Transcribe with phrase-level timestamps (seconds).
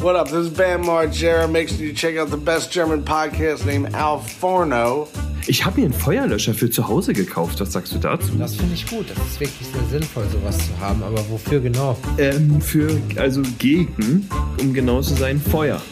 [0.00, 0.28] What up?
[0.28, 1.50] This is Bam Margera.
[1.50, 5.08] Make sure you check out the best German podcast named Al Forno.
[5.48, 7.58] Ich habe mir einen Feuerlöscher für zu Hause gekauft.
[7.58, 8.36] Was sagst du dazu?
[8.38, 9.10] Das finde ich gut.
[9.10, 11.02] Das ist wirklich sehr sinnvoll, sowas zu haben.
[11.02, 11.96] Aber wofür genau?
[12.16, 14.28] Ähm, für, also gegen,
[14.60, 15.82] um genau zu sein, Feuer.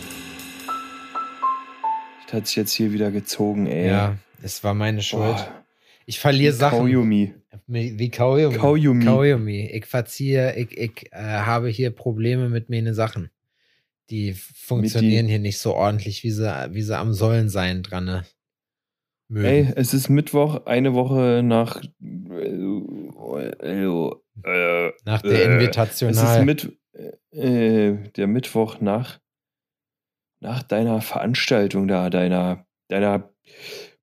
[2.27, 3.89] Das hat sich jetzt hier wieder gezogen, ey.
[3.89, 5.35] Ja, es war meine Schuld.
[5.35, 5.65] Boah.
[6.05, 6.79] Ich verliere Sachen.
[6.79, 7.35] Kaugummi.
[7.67, 8.55] Wie Kaugummi.
[8.55, 9.05] Kaugummi.
[9.05, 9.71] Kaugummi.
[9.73, 13.31] Ich verziehe, ich, ich äh, habe hier Probleme mit meine Sachen.
[14.11, 18.05] Die funktionieren hier nicht so ordentlich, wie sie, wie sie am Sollen sein dran.
[18.05, 18.25] Ne?
[19.29, 19.47] Mögen.
[19.47, 21.83] Ey, es ist Mittwoch, eine Woche nach.
[21.83, 22.47] Äh,
[24.45, 26.15] äh, Nach der äh, Invitational.
[26.15, 26.79] Es ist mit,
[27.33, 29.19] äh, der Mittwoch nach,
[30.41, 33.31] nach deiner Veranstaltung da, deiner, deiner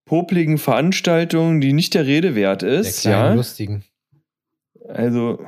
[0.06, 3.02] popligen Veranstaltung, die nicht der Rede wert der ist.
[3.02, 3.34] kleinen Ja.
[3.34, 3.84] Lustigen.
[4.90, 5.46] Also,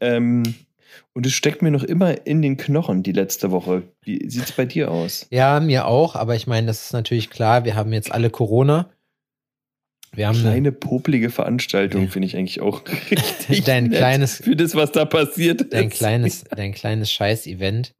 [0.00, 0.42] ähm,
[1.14, 3.82] und es steckt mir noch immer in den Knochen die letzte Woche.
[4.02, 5.26] Wie sieht's bei dir aus?
[5.30, 8.90] Ja, mir auch, aber ich meine, das ist natürlich klar, wir haben jetzt alle Corona.
[10.14, 14.74] Wir haben eine, Kleine poplige Veranstaltung finde ich eigentlich auch richtig Dein kleines- für das,
[14.74, 15.96] was da passiert dein ist.
[15.96, 17.94] kleines, dein kleines Scheiß-Event.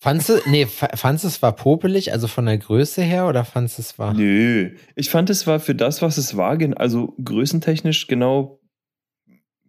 [0.00, 3.44] Fandst du, nee, fa- fandst du es war popelig, also von der Größe her, oder
[3.44, 4.14] fandst du es war?
[4.14, 8.60] Nö, ich fand es war für das, was es war, also größentechnisch genau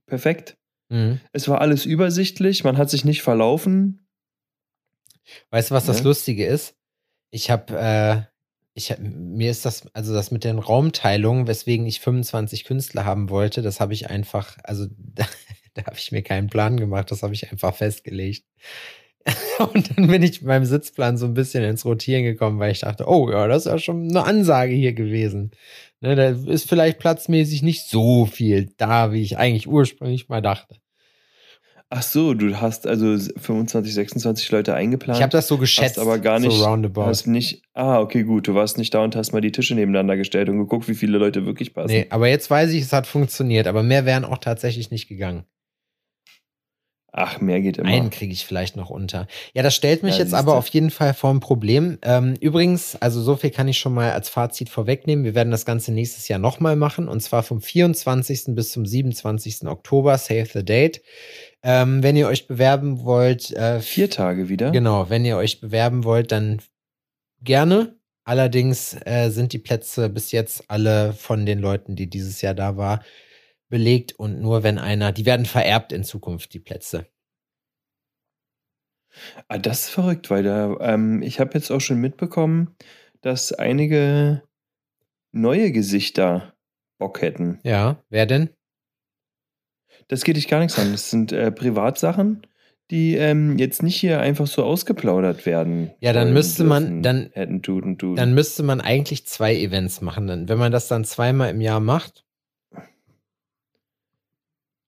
[0.07, 0.55] perfekt.
[0.93, 1.19] Mhm.
[1.31, 4.05] Es war alles übersichtlich, man hat sich nicht verlaufen.
[5.49, 6.03] Weißt du, was das Ja.
[6.03, 6.75] Lustige ist?
[7.31, 8.21] Ich habe, äh,
[8.75, 13.29] ich hab, mir ist das, also das mit den Raumteilungen, weswegen ich 25 Künstler haben
[13.31, 15.25] wollte, das habe ich einfach, also da,
[15.73, 18.45] da habe ich mir keinen Plan gemacht, das habe ich einfach festgelegt.
[19.73, 22.81] Und dann bin ich mit meinem Sitzplan so ein bisschen ins Rotieren gekommen, weil ich
[22.81, 25.51] dachte, oh ja, das ist ja schon eine Ansage hier gewesen.
[26.01, 30.75] Ne, da ist vielleicht platzmäßig nicht so viel da, wie ich eigentlich ursprünglich mal dachte.
[31.95, 35.17] Ach so, du hast also 25, 26 Leute eingeplant.
[35.19, 37.05] Ich habe das so geschätzt, aber gar nicht- so roundabout.
[37.05, 38.47] Hast nicht, ah, okay, gut.
[38.47, 41.19] Du warst nicht da und hast mal die Tische nebeneinander gestellt und geguckt, wie viele
[41.19, 41.91] Leute wirklich passen.
[41.93, 45.43] Nee, aber jetzt weiß ich, es hat funktioniert, aber mehr wären auch tatsächlich nicht gegangen.
[47.15, 47.89] Ach, mehr geht immer.
[47.89, 49.27] Einen kriege ich vielleicht noch unter.
[49.53, 51.99] Ja, das stellt mich Ja, jetzt aber auf jeden Fall vor ein Problem.
[52.01, 55.23] Ähm, übrigens, also so viel kann ich schon mal als Fazit vorwegnehmen.
[55.23, 58.55] Wir werden das Ganze nächstes Jahr nochmal machen und zwar vom 24.
[58.55, 59.67] bis zum 27.
[59.67, 61.03] Oktober, Save the Date.
[61.61, 64.71] Ähm, wenn ihr euch bewerben wollt, äh, Vier Tage wieder.
[64.71, 66.61] Genau, wenn ihr euch bewerben wollt, dann
[67.43, 67.95] gerne.
[68.25, 72.75] Allerdings äh, sind die Plätze bis jetzt alle von den Leuten, die dieses Jahr da
[72.75, 73.03] war,
[73.73, 77.07] belegt und nur wenn einer, die werden vererbt in Zukunft, die Plätze.
[79.47, 82.75] Ah, das ist verrückt, weil da, ähm, ich habe jetzt auch schon mitbekommen,
[83.21, 84.43] dass einige
[85.31, 86.53] neue Gesichter
[86.99, 87.59] Bock hätten.
[87.63, 88.51] Ja, wer denn?
[90.07, 90.91] Das geht dich gar nichts an.
[90.91, 92.45] Das sind äh, Privatsachen,
[92.91, 95.89] die ähm, jetzt nicht hier einfach so ausgeplaudert werden.
[95.99, 98.15] Ja, dann müsste man- dann- hätten, tun und tun.
[98.17, 100.47] Dann müsste man eigentlich zwei Events machen.
[100.47, 102.23] Wenn man das dann zweimal im Jahr macht.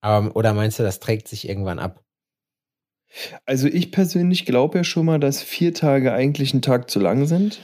[0.06, 2.02] Aber, oder meinst du, das trägt sich irgendwann ab?
[3.44, 7.26] Also ich persönlich glaube ja schon mal, dass vier Tage eigentlich ein Tag zu lang
[7.26, 7.60] sind.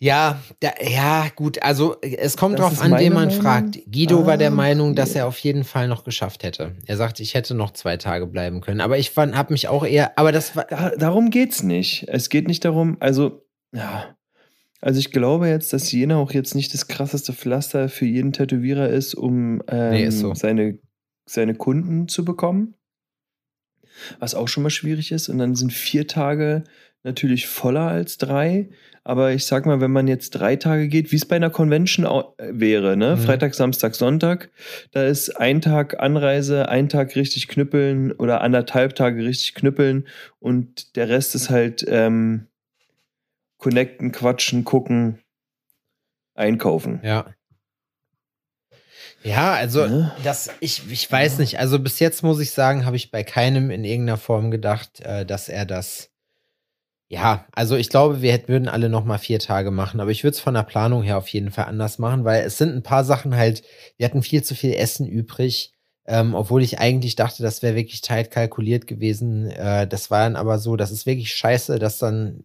[0.00, 1.62] Ja, da, ja, gut.
[1.62, 3.42] Also es kommt Das drauf an, wen man Meinung.
[3.42, 3.78] fragt.
[3.90, 6.74] Guido war der Ah, Meinung, dass er auf jeden Fall noch geschafft hätte.
[6.86, 8.80] Er sagte, ich hätte noch zwei Tage bleiben können.
[8.80, 10.18] Aber ich habe mich auch eher.
[10.18, 10.64] Aber das war.
[10.64, 12.06] Da, darum geht's nicht.
[12.08, 14.16] Es geht nicht darum, also, ja.
[14.80, 18.88] Also ich glaube jetzt, dass Jena auch jetzt nicht das krasseste Pflaster für jeden Tätowierer
[18.90, 20.34] ist, um ähm, Nee, ist so.
[20.34, 20.78] seine,
[21.26, 22.74] seine Kunden zu bekommen.
[24.18, 25.28] Was auch schon mal schwierig ist.
[25.28, 26.64] Und dann sind vier Tage
[27.04, 28.70] natürlich voller als drei.
[29.04, 32.06] Aber ich sag mal, wenn man jetzt drei Tage geht, wie es bei einer Convention
[32.06, 33.16] äh, wäre, ne?
[33.16, 33.20] Mhm.
[33.20, 34.50] Freitag, Samstag, Sonntag,
[34.92, 40.08] da ist ein Tag Anreise, ein Tag richtig knüppeln oder anderthalb Tage richtig knüppeln
[40.40, 42.46] und der Rest ist halt ähm,
[43.58, 45.18] connecten, quatschen, gucken,
[46.34, 47.00] einkaufen.
[47.02, 47.26] Ja.
[49.24, 50.12] Ja, also Ne?
[50.22, 51.58] das, ich, ich weiß nicht.
[51.58, 55.24] Also bis jetzt muss ich sagen, habe ich bei keinem in irgendeiner Form gedacht, äh,
[55.24, 56.10] dass er das.
[57.08, 60.24] Ja, also ich glaube, wir hätten, würden alle noch mal vier Tage machen, aber ich
[60.24, 62.82] würde es von der Planung her auf jeden Fall anders machen, weil es sind ein
[62.82, 63.62] paar Sachen halt,
[63.98, 65.72] wir hatten viel zu viel Essen übrig,
[66.06, 69.50] ähm, obwohl ich eigentlich dachte, das wäre wirklich tight kalkuliert gewesen.
[69.50, 72.40] Äh, das war dann aber so, das ist wirklich scheiße, dass dann,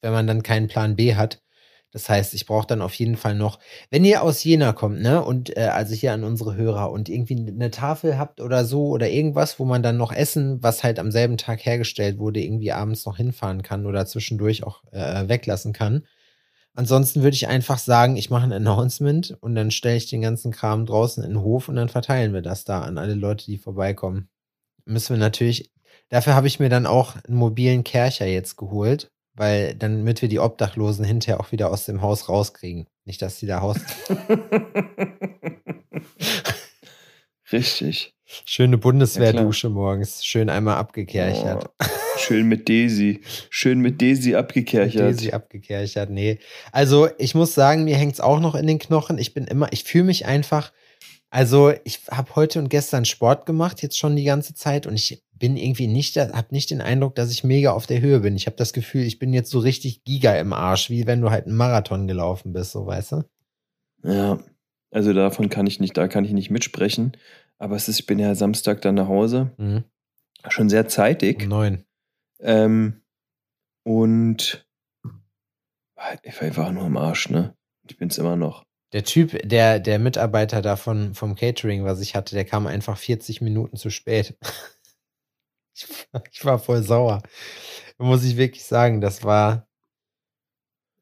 [0.00, 1.40] wenn man dann keinen Plan B hat,
[1.92, 3.58] das heißt, ich brauche dann auf jeden Fall noch,
[3.90, 7.36] wenn ihr aus Jena kommt, ne, und äh, also hier an unsere Hörer und irgendwie
[7.36, 11.10] eine Tafel habt oder so oder irgendwas, wo man dann noch Essen, was halt am
[11.10, 16.06] selben Tag hergestellt wurde, irgendwie abends noch hinfahren kann oder zwischendurch auch äh, weglassen kann.
[16.74, 20.52] Ansonsten würde ich einfach sagen, ich mache ein Announcement und dann stelle ich den ganzen
[20.52, 23.56] Kram draußen in den Hof und dann verteilen wir das da an alle Leute, die
[23.56, 24.28] vorbeikommen.
[24.84, 25.72] Müssen wir natürlich,
[26.10, 30.28] dafür habe ich mir dann auch einen mobilen Kercher jetzt geholt weil dann, damit wir
[30.28, 32.86] die Obdachlosen hinterher auch wieder aus dem Haus rauskriegen.
[33.04, 33.76] Nicht, dass die da Haus.
[37.52, 38.14] Richtig.
[38.44, 40.24] Schöne Bundeswehrdusche morgens.
[40.24, 41.70] Schön einmal abgekerchert.
[41.80, 41.86] Oh,
[42.18, 43.20] schön mit Daisy.
[43.50, 45.00] Schön mit Daisy abgekerchert.
[45.00, 46.10] Daisy abgekerchert.
[46.10, 46.40] Nee.
[46.72, 49.18] Also, ich muss sagen, mir hängt es auch noch in den Knochen.
[49.18, 50.72] Ich bin immer, ich fühle mich einfach.
[51.30, 54.88] Also, ich habe heute und gestern Sport gemacht, jetzt schon die ganze Zeit.
[54.88, 58.20] Und ich bin irgendwie nicht, habe nicht den Eindruck, dass ich mega auf der Höhe
[58.20, 58.36] bin.
[58.36, 61.30] Ich habe das Gefühl, ich bin jetzt so richtig giga im Arsch, wie wenn du
[61.30, 63.24] halt einen Marathon gelaufen bist, so weißt du?
[64.02, 64.38] Ja.
[64.90, 67.16] Also davon kann ich nicht, da kann ich nicht mitsprechen.
[67.58, 69.52] Aber es ist, ich bin ja Samstag dann nach Hause.
[69.58, 69.84] Mhm.
[70.48, 71.42] Schon sehr zeitig.
[71.42, 71.84] Um neun.
[72.40, 73.02] Ähm,
[73.82, 74.66] und
[76.22, 77.54] ich war einfach nur am Arsch, ne?
[77.88, 78.64] Ich bin's immer noch.
[78.92, 83.40] Der Typ, der, der Mitarbeiter davon vom Catering, was ich hatte, der kam einfach 40
[83.40, 84.38] Minuten zu spät.
[86.32, 87.22] ich, war voll sauer.
[87.98, 89.66] Muss ich wirklich sagen, das war.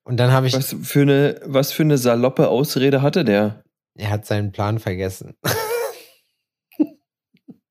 [0.04, 0.54] Und dann habe ich.
[0.54, 3.64] Was für, eine, was für eine saloppe Ausrede hatte der?
[3.94, 5.34] Er hat seinen Plan vergessen.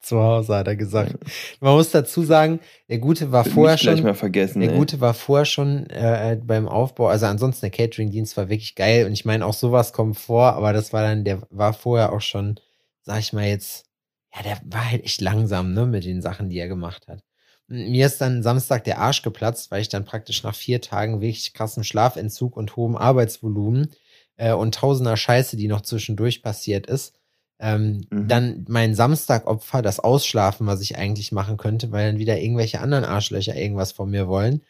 [0.04, 1.16] Zu Hause hat er gesagt.
[1.62, 2.60] Man muss dazu sagen,
[2.90, 4.04] der Gute war vorher schon.
[4.04, 4.60] mal vergessen.
[4.60, 4.78] Der ey.
[4.78, 9.14] Gute war vorher schon äh, beim Aufbau, also ansonsten der Catering-Dienst war wirklich geil und
[9.14, 12.60] ich meine auch sowas kommt vor, aber das war dann, der war vorher auch schon,
[13.02, 13.86] sag ich mal jetzt,
[14.36, 17.24] ja, der war halt echt langsam, ne, mit den Sachen, die er gemacht hat.
[17.68, 21.54] Mir ist dann Samstag der Arsch geplatzt, weil ich dann praktisch nach vier Tagen wirklich
[21.54, 23.92] krassem Schlafentzug und hohem Arbeitsvolumen
[24.36, 27.16] äh, und tausender Scheiße, die noch zwischendurch passiert ist,
[27.60, 28.28] ähm, Mhm.
[28.28, 33.06] dann mein Samstagopfer, das Ausschlafen, was ich eigentlich machen könnte, weil dann wieder irgendwelche anderen
[33.06, 34.62] Arschlöcher irgendwas von mir wollen.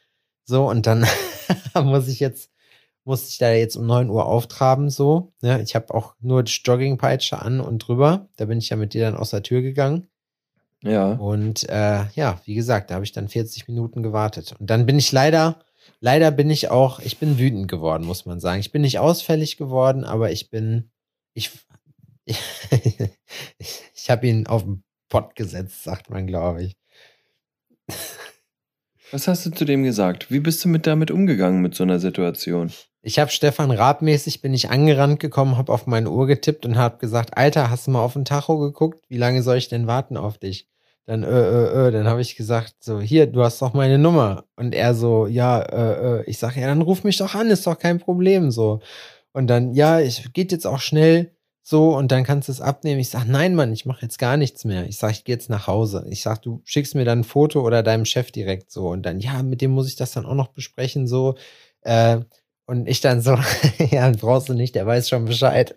[0.46, 1.06] So, und dann
[1.84, 2.52] muss ich jetzt,
[3.06, 5.34] muss ich da jetzt um 9 Uhr auftraben, so.
[5.42, 8.30] Ja, ich habe auch nur die Joggingpeitsche an und drüber.
[8.38, 10.08] Da bin ich ja mit dir dann aus der Tür gegangen.
[10.82, 11.14] Ja.
[11.14, 14.56] Und äh, ja, wie gesagt, da habe ich dann 40 Minuten gewartet.
[14.60, 15.60] Und dann bin ich leider,
[16.00, 18.60] leider bin ich auch, ich bin wütend geworden, muss man sagen.
[18.60, 20.90] Ich bin nicht ausfällig geworden, aber ich bin,
[21.34, 21.52] ich,
[22.26, 22.40] ich,
[23.96, 26.78] ich habe ihn auf den Pott gesetzt, sagt man, glaube ich.
[29.12, 30.32] Was hast du zu dem gesagt?
[30.32, 32.72] Wie bist du mit damit umgegangen mit so einer Situation?
[33.06, 37.00] Ich habe Stefan Raab-mäßig bin ich angerannt gekommen, habe auf meine Uhr getippt und habe
[37.00, 39.04] gesagt, Alter, hast du mal auf den Tacho geguckt?
[39.10, 40.70] Wie lange soll ich denn warten auf dich?
[41.06, 44.46] Dann, äh, äh, äh, dann habe ich gesagt, so, hier, du hast doch meine Nummer.
[44.56, 46.24] Und er so, ja, äh, äh.
[46.28, 48.80] Ich sage, ja, dann ruf mich doch an, ist doch kein Problem, so.
[49.34, 53.02] Und dann, ja, ich geht jetzt auch schnell, so, und dann kannst du es abnehmen.
[53.02, 54.88] Ich sage, nein, Mann, ich mache jetzt gar nichts mehr.
[54.88, 56.06] Ich sage, ich gehe jetzt nach Hause.
[56.10, 58.88] Ich sage, du schickst mir dann ein Foto oder deinem Chef direkt so.
[58.88, 61.36] Und dann, ja, mit dem muss ich das dann auch noch besprechen, so.
[61.82, 62.20] Äh,
[62.66, 63.38] und ich dann so,
[63.92, 65.76] ja, brauchst du nicht, der weiß schon Bescheid.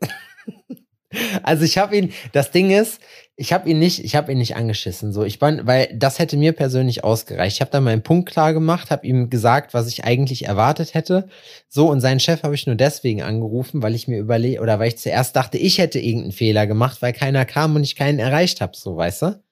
[1.42, 3.00] also ich habe ihn, das Ding ist,
[3.38, 6.38] ich habe ihn nicht, ich habe ihn nicht angeschissen, so ich bin, weil das hätte
[6.38, 7.56] mir persönlich ausgereicht.
[7.56, 11.28] Ich habe dann meinen Punkt klar gemacht, habe ihm gesagt, was ich eigentlich erwartet hätte.
[11.68, 14.88] So und seinen Chef habe ich nur deswegen angerufen, weil ich mir überlege oder weil
[14.88, 18.60] ich zuerst dachte, ich hätte irgendeinen Fehler gemacht, weil keiner kam und ich keinen erreicht
[18.62, 19.45] habe, so weißt du?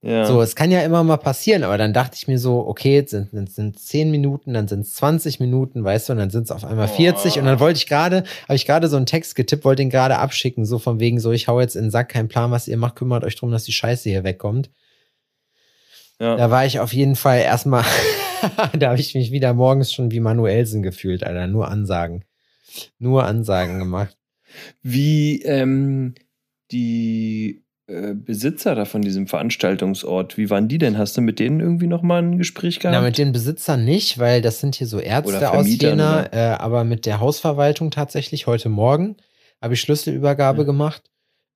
[0.00, 0.26] Ja.
[0.26, 3.10] So, es kann ja immer mal passieren, aber dann dachte ich mir so, okay, jetzt
[3.10, 6.44] sind es sind 10 Minuten, dann sind es 20 Minuten, weißt du, und dann sind
[6.44, 9.34] es auf einmal 40 und dann wollte ich gerade, habe ich gerade so einen Text
[9.34, 12.10] getippt, wollte ihn gerade abschicken, so von wegen so, ich hau jetzt in den Sack,
[12.10, 14.70] kein Plan, was ihr macht, kümmert euch drum, dass die Scheiße hier wegkommt.
[16.20, 16.36] ja.
[16.36, 17.84] Da war ich auf jeden Fall erstmal,
[18.78, 22.24] da habe ich mich wieder morgens schon wie Manuelsen gefühlt, Alter, nur Ansagen.
[23.00, 24.16] Nur Ansagen gemacht.
[24.80, 26.14] Wie ähm,
[26.70, 30.98] die äh, Besitzer da von diesem Veranstaltungsort, wie waren die denn?
[30.98, 32.94] Hast du mit denen irgendwie nochmal ein Gespräch gehabt?
[32.94, 36.32] Na, mit den Besitzern nicht, weil das sind hier so Ärzte aus Jena, oder?
[36.34, 39.16] äh, aber mit der Hausverwaltung tatsächlich heute Morgen
[39.62, 40.64] habe ich Schlüsselübergabe Ja.
[40.64, 41.02] gemacht.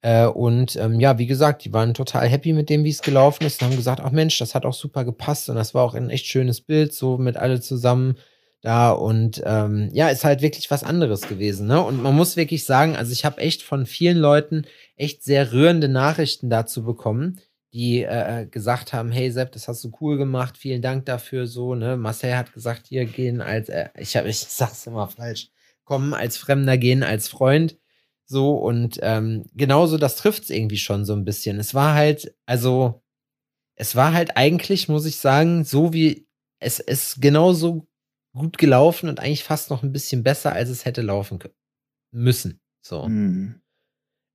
[0.00, 3.44] Äh, und ähm, ja, wie gesagt, die waren total happy mit dem, wie es gelaufen
[3.44, 5.94] ist und haben gesagt, ach Mensch, das hat auch super gepasst und das war auch
[5.94, 8.16] ein echt schönes Bild, so mit alle zusammen
[8.62, 11.66] da und ähm, ja, ist halt wirklich was anderes gewesen.
[11.66, 11.82] Ne?
[11.82, 14.64] Und man muss wirklich sagen, also ich habe echt von vielen Leuten
[14.96, 17.40] echt sehr rührende Nachrichten dazu bekommen,
[17.72, 21.74] die äh, gesagt haben, hey Sepp, das hast du cool gemacht, vielen Dank dafür, so,
[21.74, 21.96] ne?
[21.96, 25.50] Marcel hat gesagt, hier gehen als, äh, ich habe, ich sag's immer falsch,
[25.84, 27.78] kommen als Fremder, gehen als Freund,
[28.26, 31.58] so und ähm, genauso, das trifft's irgendwie schon so ein bisschen.
[31.58, 33.02] Es war halt, also,
[33.76, 36.26] es war halt eigentlich, muss ich sagen, so wie
[36.60, 37.88] es ist genauso
[38.34, 41.38] gut gelaufen und eigentlich fast noch ein bisschen besser, als es hätte laufen.
[42.12, 42.60] Müssen.
[42.80, 43.61] So Hm.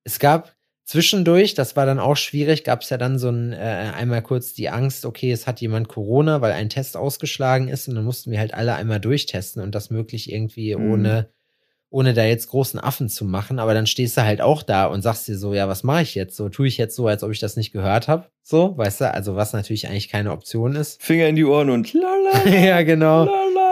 [0.07, 3.91] Es gab zwischendurch, das war dann auch schwierig, gab es ja dann so ein, äh,
[3.95, 7.95] einmal kurz die Angst, okay, es hat jemand Corona, weil ein Test ausgeschlagen ist und
[7.95, 10.89] dann mussten wir halt alle einmal durchtesten und das möglich irgendwie Mhm.
[10.91, 11.29] ohne,
[11.89, 13.59] ohne da jetzt großen Affen zu machen.
[13.59, 16.15] Aber dann stehst du halt auch da und sagst dir so, ja, was mache ich
[16.15, 16.37] jetzt?
[16.37, 18.29] So, tue ich jetzt so, als ob ich das nicht gehört habe?
[18.41, 21.03] So, weißt du, also was natürlich eigentlich keine Option ist.
[21.03, 23.25] Finger in die Ohren und lala, ja, genau.
[23.25, 23.66] lala.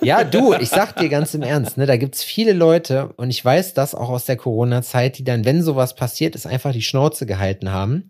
[0.00, 3.44] Ja, du, ich sag dir ganz im Ernst, ne, da gibt's viele Leute, und ich
[3.44, 7.26] weiß das auch aus der Corona-Zeit, die dann, wenn sowas passiert ist, einfach die Schnauze
[7.26, 8.08] gehalten haben,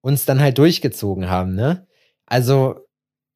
[0.00, 1.86] uns dann halt durchgezogen haben, ne?
[2.26, 2.76] Also,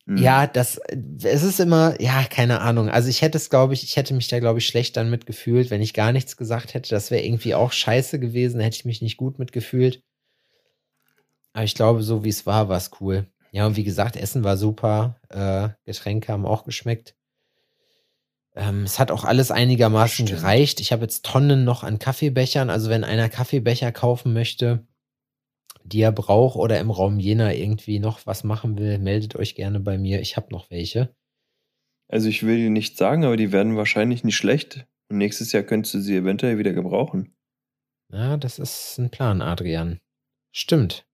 [0.09, 0.19] Mhm.
[0.19, 0.81] ja, das,
[1.25, 2.89] es ist immer, ja, keine Ahnung.
[2.89, 5.69] Also ich hätte es, glaube ich, ich hätte mich da, glaube ich, schlecht dann mitgefühlt,
[5.71, 6.91] wenn ich gar nichts gesagt hätte.
[6.91, 10.01] Das wäre irgendwie auch scheiße gewesen, hätte ich mich nicht gut mitgefühlt.
[11.55, 13.27] Aber ich glaube, so wie es war, war es cool.
[13.51, 15.17] Ja, und wie gesagt, Essen war super.
[15.29, 17.16] Äh, Getränke haben auch geschmeckt.
[18.57, 20.41] Ähm, es hat auch alles einigermaßen Stimmt.
[20.41, 20.81] gereicht.
[20.81, 22.71] Ich habe jetzt Tonnen noch an Kaffeebechern.
[22.71, 24.87] Also wenn einer Kaffeebecher kaufen möchte,
[25.85, 29.79] die er braucht oder im Raum Jena irgendwie noch was machen will, meldet euch gerne
[29.79, 30.21] bei mir.
[30.21, 31.15] Ich habe noch welche.
[32.09, 34.87] Also ich will dir nicht sagen, aber die werden wahrscheinlich nicht schlecht.
[35.09, 37.37] Und nächstes Jahr könntest du sie eventuell wieder gebrauchen.
[38.11, 40.01] Ja, das ist ein Plan, Adrian.
[40.53, 41.07] Stimmt.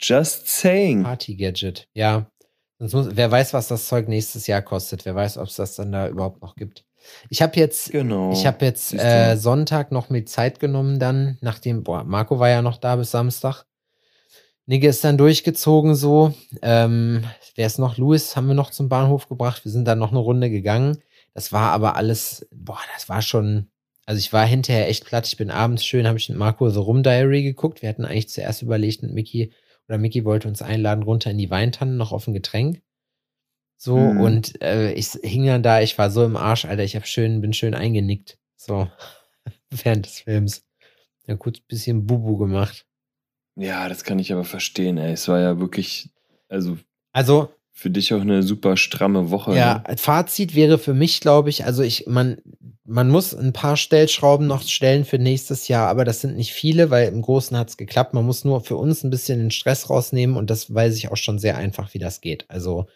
[0.00, 1.02] Just saying.
[1.02, 1.88] Party-Gadget.
[1.94, 2.30] Ja.
[2.80, 5.04] Sonst muss, wer weiß, was das Zeug nächstes Jahr kostet.
[5.04, 6.86] Wer weiß, ob es das dann da überhaupt noch gibt.
[7.28, 8.32] Ich habe jetzt Genau.
[8.32, 12.62] Ich habe jetzt äh, Sonntag noch mit Zeit genommen, dann, nachdem, boah, Marco war ja
[12.62, 13.66] noch da bis Samstag.
[14.64, 16.32] Nigge ist dann durchgezogen so.
[16.62, 17.98] Ähm, wer ist noch?
[17.98, 19.64] Louis haben wir noch zum Bahnhof gebracht.
[19.64, 21.02] Wir sind dann noch eine Runde gegangen.
[21.34, 23.68] Das war aber alles, boah, das war schon.
[24.06, 25.26] Also ich war hinterher echt platt.
[25.26, 27.82] Ich bin abends schön, habe ich mit Marco The Rum Diary geguckt.
[27.82, 29.52] Wir hatten eigentlich zuerst überlegt mit Mickey,
[29.90, 32.80] oder Mickey wollte uns einladen, runter in die Weintanne, noch auf ein Getränk.
[33.76, 34.20] So, Mhm.
[34.20, 37.40] und äh, ich hing dann da, ich war so im Arsch, Alter, ich hab schön,
[37.40, 38.38] bin schön eingenickt.
[38.56, 38.88] So,
[39.70, 40.64] während des Films.
[41.26, 42.86] Ja, kurz ein bisschen Bubu gemacht.
[43.56, 45.12] Ja, das kann ich aber verstehen, ey.
[45.12, 46.10] Es war ja wirklich,
[46.48, 46.78] also
[47.12, 49.56] Also, für dich auch eine super stramme Woche.
[49.56, 49.96] ja, Ne?
[49.96, 52.40] Fazit wäre für mich, glaube ich, also ich, man,
[52.90, 56.90] man muss ein paar Stellschrauben noch stellen für nächstes Jahr, aber das sind nicht viele,
[56.90, 58.14] weil im Großen hat's geklappt.
[58.14, 61.16] Man muss nur für uns ein bisschen den Stress rausnehmen und das weiß ich auch
[61.16, 62.46] schon sehr einfach, wie das geht.
[62.48, 62.86] Also,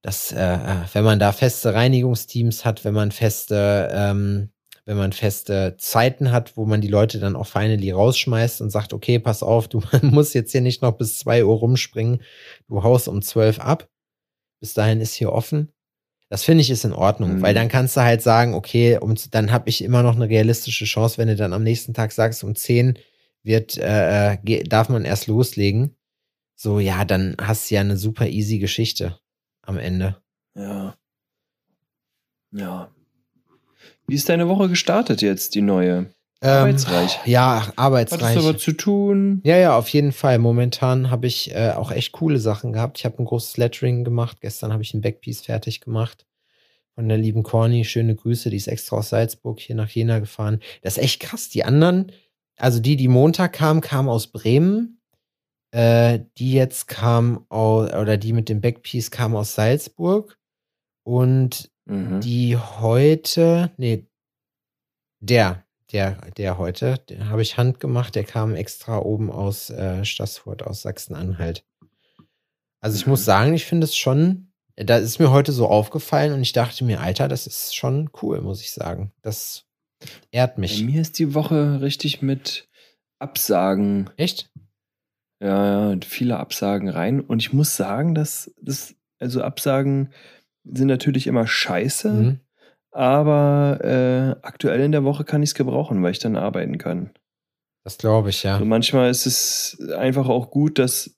[0.00, 4.52] das, äh, äh, wenn man da feste Reinigungsteams hat, wenn man feste, ähm,
[4.86, 8.94] wenn man feste Zeiten hat, wo man die Leute dann auch finally rausschmeißt und sagt,
[8.94, 12.22] okay, pass auf, du musst jetzt hier nicht noch bis zwei Uhr rumspringen,
[12.68, 13.86] du haust um zwölf ab.
[14.60, 15.72] Bis dahin ist hier offen.
[16.30, 17.42] Das finde ich ist in Ordnung, Mhm.
[17.42, 20.84] weil dann kannst du halt sagen, okay, um, dann habe ich immer noch eine realistische
[20.84, 22.98] Chance, wenn du dann am nächsten Tag sagst, um 10
[23.42, 25.96] wird, äh, äh, darf man erst loslegen.
[26.54, 29.18] So, ja, dann hast du ja eine super easy Geschichte
[29.62, 30.16] am Ende.
[30.54, 30.96] Ja.
[32.52, 32.90] Ja.
[34.06, 36.12] Wie ist deine Woche gestartet jetzt, die neue?
[36.40, 37.18] Arbeitsreich.
[37.24, 38.34] Ähm, ja, Hattest arbeitsreich.
[38.34, 39.40] du aber zu tun?
[39.44, 40.38] Ja, ja, auf jeden Fall.
[40.38, 42.98] Momentan habe ich äh, auch echt coole Sachen gehabt.
[42.98, 44.40] Ich habe ein großes Lettering gemacht.
[44.40, 46.26] Gestern habe ich ein Backpiece fertig gemacht.
[46.94, 47.84] Von der lieben Corny.
[47.84, 48.50] Schöne Grüße.
[48.50, 50.60] Die ist extra aus Salzburg hier nach Jena gefahren.
[50.82, 51.48] Das ist echt krass.
[51.48, 52.12] Die anderen,
[52.56, 55.00] also die, die Montag kamen, kamen aus Bremen.
[55.70, 60.38] Äh, die jetzt kam aus, oder die mit dem Backpiece kam aus Salzburg.
[61.04, 62.20] Und Mhm.
[62.20, 64.06] die heute, nee,
[65.20, 70.62] der, der, der heute, den habe ich handgemacht, der kam extra oben aus äh, Stassfurt,
[70.62, 71.64] aus Sachsen-Anhalt.
[72.80, 73.10] Also ich Mhm.
[73.10, 76.84] muss sagen, ich finde es schon, da ist mir heute so aufgefallen und ich dachte
[76.84, 79.12] mir, Alter, das ist schon cool, muss ich sagen.
[79.22, 79.64] Das
[80.30, 80.82] ehrt Bei mich.
[80.84, 82.68] mir ist die Woche richtig mit
[83.18, 84.10] Absagen.
[84.16, 84.50] Echt?
[85.40, 87.20] Ja, ja, viele Absagen rein.
[87.20, 90.12] Und ich muss sagen, dass das, also Absagen
[90.64, 92.40] sind natürlich immer scheiße, Mhm.
[92.90, 97.10] Aber äh, aktuell in der Woche kann ich es gebrauchen, weil ich dann arbeiten kann.
[97.84, 98.54] Das glaube ich, ja.
[98.54, 101.16] Also manchmal ist es einfach auch gut, dass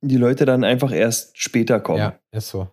[0.00, 1.98] die Leute dann einfach erst später kommen.
[1.98, 2.68] Ja, ist so.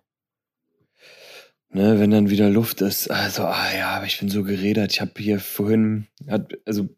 [1.76, 3.10] Ne, wenn dann wieder Luft ist.
[3.10, 4.92] Also, ah ja, aber ich bin so geredet.
[4.92, 6.88] Ich habe hier vorhin, hat, also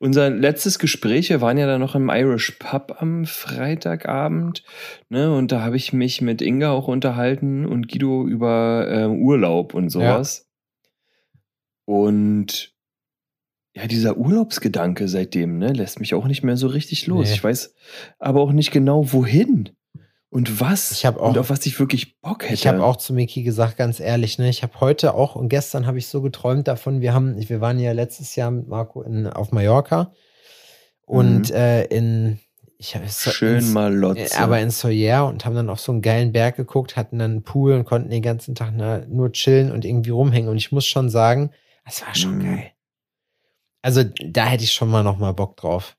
[0.00, 4.64] unser letztes Gespräch, wir waren ja dann noch im Irish Pub am Freitagabend.
[5.08, 9.72] Ne, und da habe ich mich mit Inga auch unterhalten und Guido über äh, Urlaub
[9.72, 10.50] und sowas.
[11.84, 12.74] Und
[13.72, 17.28] ja, dieser Urlaubsgedanke seitdem, ne, lässt mich auch nicht mehr so richtig los.
[17.28, 17.34] Nee.
[17.34, 17.72] Ich weiß
[18.18, 19.70] aber auch nicht genau, wohin
[20.34, 22.54] und was Ich hab auch- und auf was ich wirklich Bock hätte.
[22.54, 25.86] Ich habe auch zu Miki gesagt, ganz ehrlich, ne, ich habe heute auch und gestern
[25.86, 27.00] habe ich so geträumt davon.
[27.00, 30.12] Wir haben, wir waren ja letztes Jahr mit Marco in, auf Mallorca
[31.06, 31.54] und Mhm.
[31.56, 32.40] äh, in
[32.76, 34.36] ich, so- Schön mal Lotze.
[34.38, 37.42] aber in Soyer und haben dann auf so einen geilen Berg geguckt, hatten dann einen
[37.44, 40.50] Pool und konnten den ganzen Tag na, nur chillen und irgendwie rumhängen.
[40.50, 41.50] Und ich muss schon sagen,
[41.84, 42.44] das war schon Mhm.
[42.44, 42.70] geil.
[43.82, 45.96] Also da hätte ich schon mal noch mal Bock drauf.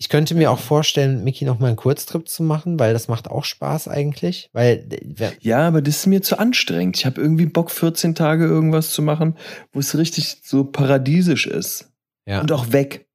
[0.00, 3.08] Ich könnte mir auch vorstellen, mit Miki noch mal einen Kurztrip zu machen, weil das
[3.08, 4.48] macht auch Spaß eigentlich.
[4.52, 4.86] Weil
[5.18, 6.96] äh, ja, aber das ist mir zu anstrengend.
[6.96, 9.36] Ich habe irgendwie Bock, 14 Tage irgendwas zu machen,
[9.72, 11.90] wo es richtig so paradiesisch ist.
[12.26, 13.08] ja, Und auch weg.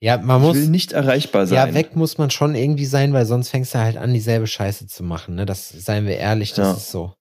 [0.00, 1.56] ja, man Ich muss will nicht erreichbar sein.
[1.68, 4.86] Ja, weg muss man schon irgendwie sein, weil sonst fängst du halt an, dieselbe Scheiße
[4.86, 5.34] zu machen.
[5.34, 5.44] Ne?
[5.44, 6.72] Das seien wir ehrlich, das Ja.
[6.72, 7.12] ist so.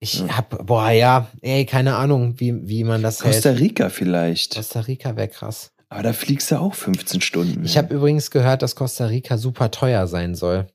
[0.00, 0.38] Ich Ja.
[0.38, 3.60] hab, boah, ja, ey, keine Ahnung, wie, wie man das Costa hält.
[3.60, 4.54] Rica vielleicht.
[4.54, 5.72] Costa Rica wäre krass.
[5.92, 7.66] Aber da fliegst du auch 15 Stunden.
[7.66, 10.66] Ich habe übrigens gehört, dass Costa Rica super teuer sein soll.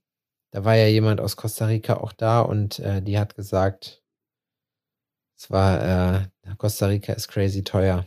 [0.51, 4.03] Da war ja jemand aus Costa Rica auch da und äh, die hat gesagt,
[5.35, 8.05] es war, äh, Costa Rica ist crazy teuer.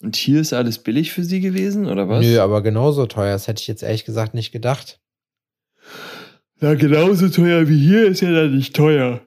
[0.00, 2.24] Und hier ist alles billig für sie gewesen, oder was?
[2.24, 3.32] Nö, aber genauso teuer.
[3.32, 5.00] Das hätte ich jetzt ehrlich gesagt nicht gedacht.
[6.60, 9.26] Ja, genauso teuer wie hier ist ja dann nicht teuer.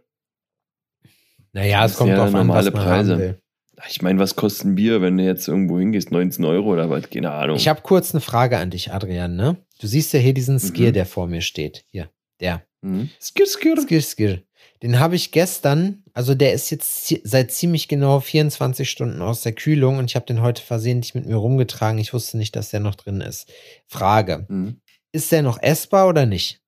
[1.52, 3.12] Naja, es kommt ja drauf an, was man Preise.
[3.12, 3.42] haben will.
[3.90, 6.12] Ich meine, was kostet ein Bier, wenn du jetzt irgendwo hingehst?
[6.12, 7.10] 19 Euro oder was?
[7.10, 7.58] Keine Ahnung.
[7.58, 9.58] Ich habe kurz eine Frage an dich, Adrian, ne?
[9.80, 10.94] Du siehst ja hier diesen Skier, Mhm.
[10.94, 11.84] der vor mir steht.
[11.92, 12.66] Hier, der.
[12.84, 13.10] Hm?
[13.22, 13.76] Skir, skir.
[13.82, 14.42] Skir, Skir.
[14.84, 19.54] Den habe ich gestern, also der ist jetzt seit ziemlich genau 24 Stunden aus der
[19.54, 22.00] Kühlung und ich habe den heute versehentlich mit mir rumgetragen.
[22.00, 23.52] Ich wusste nicht, dass der noch drin ist.
[23.88, 24.80] Frage: Hm.
[25.12, 26.62] Ist der noch essbar oder nicht?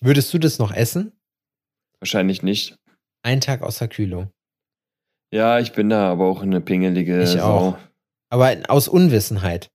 [0.00, 1.12] Würdest du das noch essen?
[2.00, 2.76] Wahrscheinlich nicht.
[3.22, 4.30] Ein Tag aus der Kühlung.
[5.32, 7.42] Ja, ich bin da aber auch eine pingelige Ich Sau.
[7.42, 7.78] auch.
[8.30, 9.70] Aber aus Unwissenheit.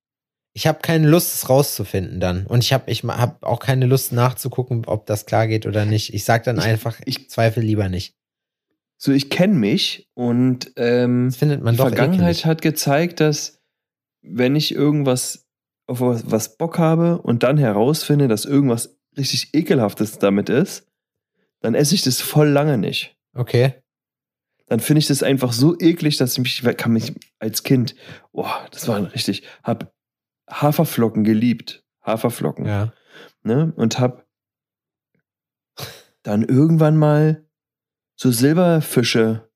[0.53, 2.45] Ich habe keine Lust, es rauszufinden dann.
[2.47, 6.13] Und ich habe ich hab auch keine Lust nachzugucken, ob das klar geht oder nicht.
[6.13, 8.15] Ich sag dann Ich- einfach, ich- ich zweifle lieber nicht.
[8.97, 12.45] So, ich kenne mich und ähm, Das findet man die doch Vergangenheit eklig.
[12.45, 13.61] hat gezeigt, dass
[14.21, 15.45] wenn ich irgendwas
[15.87, 20.87] auf was, was Bock habe und dann herausfinde, dass irgendwas richtig ekelhaftes damit ist,
[21.59, 23.17] dann esse ich das voll lange nicht.
[23.35, 23.73] Okay.
[24.67, 27.95] Dann finde ich das einfach so eklig, dass ich mich, ich kann mich als Kind,
[28.31, 29.93] boah, das war richtig, hab
[30.49, 31.83] Haferflocken geliebt.
[32.03, 32.65] Haferflocken.
[32.65, 32.93] Ja.
[33.43, 33.73] Ne?
[33.75, 34.25] Und hab
[36.23, 37.47] dann irgendwann mal
[38.19, 39.49] so Silberfische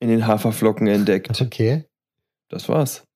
[0.00, 1.40] in den Haferflocken entdeckt.
[1.40, 1.88] Okay.
[2.48, 3.06] Das war's.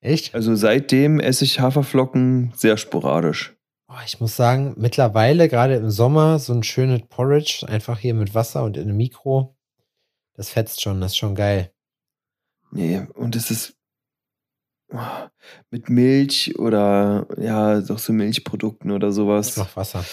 [0.00, 0.34] Echt?
[0.34, 3.56] Also seitdem esse ich Haferflocken sehr sporadisch.
[3.92, 8.36] Oh, ich muss sagen, mittlerweile, gerade im Sommer, so ein schönes Porridge, einfach hier mit
[8.36, 9.56] Wasser und in einem Mikro,
[10.34, 11.72] das fetzt schon, das ist schon geil.
[12.70, 13.74] Nee, und es ist
[14.92, 14.98] oh,
[15.72, 19.56] mit Milch oder ja, doch so Milchprodukten oder sowas.
[19.56, 20.04] mach Wasser.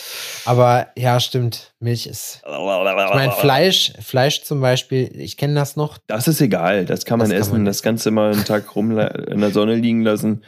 [0.45, 2.41] Aber ja, stimmt, Milch ist.
[2.43, 5.99] Ich meine, Fleisch, Fleisch zum Beispiel, ich kenne das noch.
[6.07, 8.75] Das ist egal, das kann man Das kann essen, man das Ganze mal einen Tag
[8.75, 10.43] rum in der Sonne liegen lassen.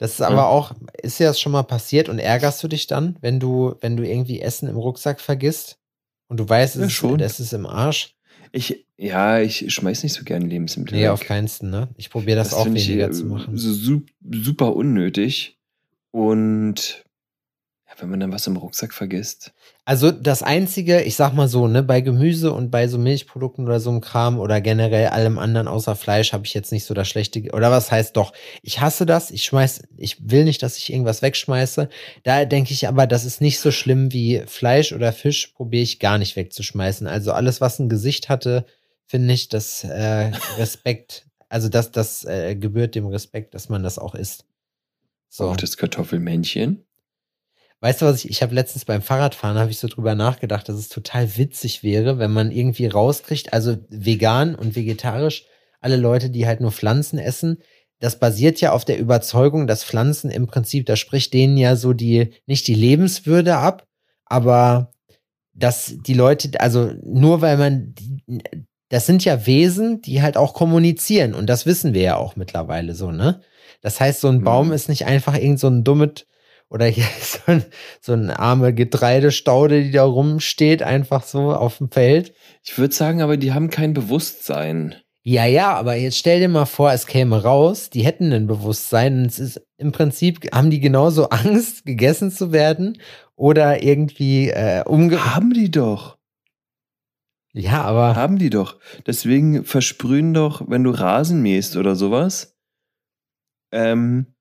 [0.00, 3.38] Das ist aber auch, ist das schon mal passiert und ärgerst du dich dann, wenn
[3.38, 5.78] du, wenn du irgendwie Essen im Rucksack vergisst
[6.28, 7.20] und du weißt, es, Ja, ist, schon.
[7.20, 8.14] es ist im Arsch?
[8.50, 10.96] Ich, ja, ich schmeiß nicht so gerne Lebensmittel.
[10.96, 11.10] Nee, weg.
[11.10, 11.88] auf keinsten, ne?
[11.98, 13.58] Ich probiere das, auch find ich, weniger äh, zu machen.
[13.58, 15.58] So su super unnötig.
[16.12, 17.04] Und
[17.90, 19.52] ja, wenn man dann was im Rucksack vergisst.
[19.84, 23.80] Also das Einzige, ich sag mal so, ne, bei Gemüse und bei so Milchprodukten oder
[23.80, 27.08] so einem Kram oder generell allem anderen außer Fleisch habe ich jetzt nicht so das
[27.08, 30.92] schlechte, oder was heißt doch, ich hasse das, ich schmeiß, ich will nicht, dass ich
[30.92, 31.88] irgendwas wegschmeiße.
[32.22, 35.98] Da denke ich aber, das ist nicht so schlimm wie Fleisch oder Fisch, probiere ich
[35.98, 37.08] gar nicht wegzuschmeißen.
[37.08, 38.66] Also alles, was ein Gesicht hatte,
[39.06, 43.98] finde ich, das äh, Respekt, also das, das äh, gebührt dem Respekt, dass man das
[43.98, 44.44] auch isst.
[45.28, 45.48] So.
[45.48, 46.84] Auch das Kartoffelmännchen.
[47.80, 50.76] Weißt du, was ich, ich habe letztens beim Fahrradfahren, habe ich so drüber nachgedacht, dass
[50.76, 55.46] es total witzig wäre, wenn man irgendwie rauskriegt, also vegan und vegetarisch,
[55.80, 57.58] alle Leute, die halt nur Pflanzen essen,
[57.98, 61.92] das basiert ja auf der Überzeugung, dass Pflanzen im Prinzip, da spricht denen ja so
[61.92, 63.86] die, nicht die Lebenswürde ab,
[64.26, 64.92] aber
[65.54, 67.94] dass die Leute, also nur weil man,
[68.88, 72.94] das sind ja Wesen, die halt auch kommunizieren und das wissen wir ja auch mittlerweile
[72.94, 73.40] so, ne?
[73.82, 74.72] Das heißt, so ein Baum Mhm.
[74.74, 76.26] ist nicht einfach irgend so ein dummes
[76.70, 77.64] oder hier so ein,
[78.00, 82.32] so eine arme Getreidestaude, die da rumsteht, einfach so auf dem Feld.
[82.62, 84.94] Ich würde sagen, aber die haben kein Bewusstsein.
[85.22, 89.18] Ja, ja, aber jetzt stell dir mal vor, es käme raus, die hätten ein Bewusstsein
[89.18, 92.98] und es ist im Prinzip, haben die genauso Angst, gegessen zu werden
[93.36, 95.34] oder irgendwie äh, umge...
[95.34, 96.18] Haben die doch.
[97.52, 98.78] Ja, aber Haben die doch.
[99.06, 102.56] Deswegen versprühen doch, wenn du Rasen mähst oder sowas.
[103.72, 104.34] Ähm,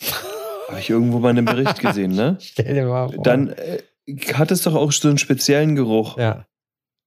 [0.68, 2.36] habe ich irgendwo mal einen Bericht gesehen, ne?
[2.40, 3.22] stell dir mal vor.
[3.22, 3.78] Dann äh,
[4.34, 6.18] hat es doch auch so einen speziellen Geruch.
[6.18, 6.46] Ja.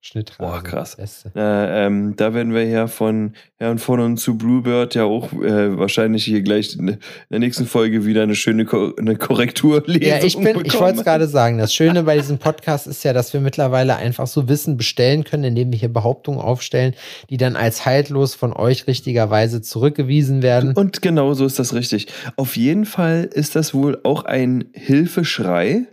[0.03, 0.43] Schnittrasen.
[0.43, 0.97] Boah, krass.
[1.35, 5.77] Äh, ähm, da werden wir ja von Herrn von und zu Bluebird ja auch äh,
[5.77, 6.97] wahrscheinlich hier gleich in
[7.29, 10.07] der nächsten Folge wieder eine schöne Ko eine Korrektur lesen.
[10.07, 11.59] Ja, ich bin, ich wollte es gerade sagen.
[11.59, 15.43] Das Schöne bei diesem Podcast ist ja, dass wir mittlerweile einfach so Wissen bestellen können,
[15.43, 16.95] indem wir hier Behauptungen aufstellen,
[17.29, 20.73] die dann als haltlos von euch richtigerweise zurückgewiesen werden.
[20.73, 22.07] Und genau so ist das richtig.
[22.37, 25.85] Auf jeden Fall ist das wohl auch ein Hilfeschrei.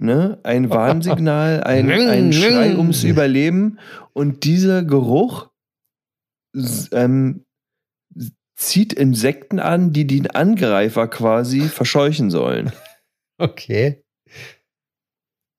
[0.00, 0.38] Ne?
[0.42, 3.78] Ein Warnsignal, ein, ein Schrei ums Überleben.
[4.12, 5.50] Und dieser Geruch
[6.92, 7.44] ähm,
[8.56, 12.72] zieht Insekten an, die den Angreifer quasi verscheuchen sollen.
[13.42, 14.04] Okay.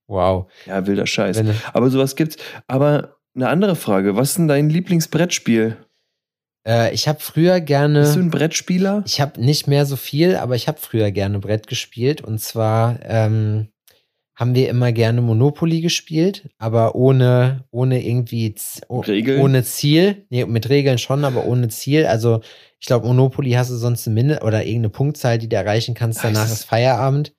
[0.07, 0.51] Wow.
[0.67, 1.41] Ja, wilder Scheiß.
[1.73, 2.37] Aber sowas gibt's.
[2.67, 4.15] Aber eine andere Frage.
[4.15, 5.77] Was ist denn dein Lieblingsbrettspiel?
[6.67, 8.01] äh, ich habe früher gerne.
[8.01, 9.03] Bist du ein Brettspieler?
[9.05, 12.21] Ich habe nicht mehr so viel, aber ich habe früher gerne Brett gespielt.
[12.21, 13.69] Und zwar ähm,
[14.41, 18.55] haben wir immer gerne Monopoly gespielt, aber ohne, ohne irgendwie
[18.89, 19.39] Regeln?
[19.39, 20.25] ohne Ziel.
[20.31, 22.07] Nee, mit Regeln schon, aber ohne Ziel.
[22.07, 22.41] Also
[22.79, 26.23] ich glaube, Monopoly hast du sonst eine Minde oder irgendeine Punktzahl, die du erreichen kannst.
[26.23, 27.35] Danach Heißt ist Feierabend.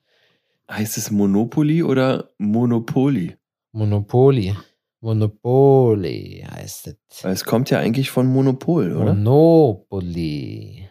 [0.71, 3.35] Heißt es Monopoly oder Monopoly?
[3.73, 4.55] Monopoly.
[5.01, 7.23] Monopoly heißt es.
[7.25, 9.13] Es kommt ja eigentlich von Monopol, oder?
[9.13, 10.87] Monopoly.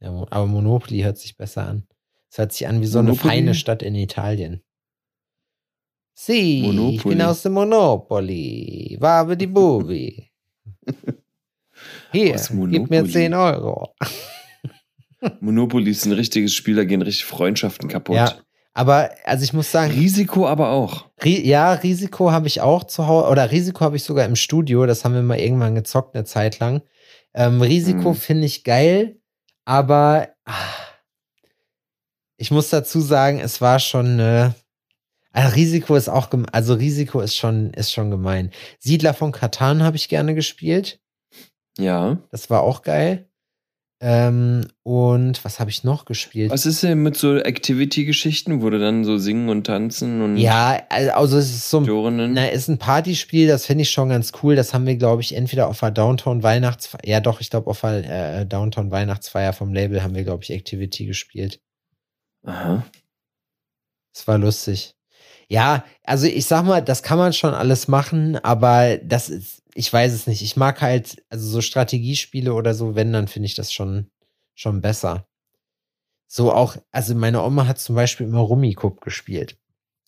[0.00, 1.86] Ja, aber Monopoly hört sich besser an.
[2.30, 3.30] Es hört sich an wie so eine Monopoly?
[3.34, 4.62] feine Stadt in Italien.
[6.18, 7.14] Sie, ich Monopoly.
[7.14, 8.96] bin aus dem Monopoly.
[8.98, 10.30] Wabe die Bubi.
[12.12, 12.50] Hier, gib
[12.90, 13.12] mir Monopoly.
[13.12, 13.94] 10 Euro.
[15.40, 18.16] Monopoly ist ein richtiges Spiel, da gehen richtig Freundschaften kaputt.
[18.16, 18.34] Ja.
[18.72, 21.06] Aber, also ich muss sagen, Risiko aber auch.
[21.22, 24.86] Ri ja, Risiko habe ich auch zu Hause, oder Risiko habe ich sogar im Studio,
[24.86, 26.82] das haben wir mal irgendwann gezockt, eine Zeit lang.
[27.34, 28.14] Ähm, Risiko Mhm.
[28.16, 29.18] finde ich geil,
[29.66, 30.52] aber ah,
[32.38, 34.50] ich muss dazu sagen, es war schon äh,
[35.36, 38.50] ah, Risiko ist auch, also Risiko ist schon, ist schon gemein.
[38.78, 41.00] Siedler von Katan habe ich gerne gespielt,
[41.78, 42.18] Ja.
[42.30, 43.28] das war auch geil.
[43.98, 46.50] Ähm, und was habe ich noch gespielt?
[46.50, 50.82] Was ist denn mit so Activity-Geschichten, wo du dann so singen und tanzen und Ja,
[50.90, 52.32] also es ist so ein?
[52.34, 54.54] Na, ist ein Partyspiel, das finde ich schon ganz cool.
[54.54, 57.80] Das haben wir, glaube ich, entweder auf der Downtown Weihnachtsfeier, ja doch, ich glaube auf
[57.80, 61.60] der äh, Downtown Weihnachtsfeier vom Label haben wir, glaube ich, Activity gespielt.
[62.44, 62.84] Aha.
[64.12, 64.95] Das war lustig.
[65.48, 69.92] Ja, also ich sag mal, das kann man schon alles machen, aber das ist, ich
[69.92, 70.42] weiß es nicht.
[70.42, 74.10] Ich mag halt, also so Strategiespiele oder so, wenn, dann finde ich das schon,
[74.54, 75.28] schon besser.
[76.26, 79.56] So auch, also meine Oma hat zum Beispiel immer Rummikub gespielt.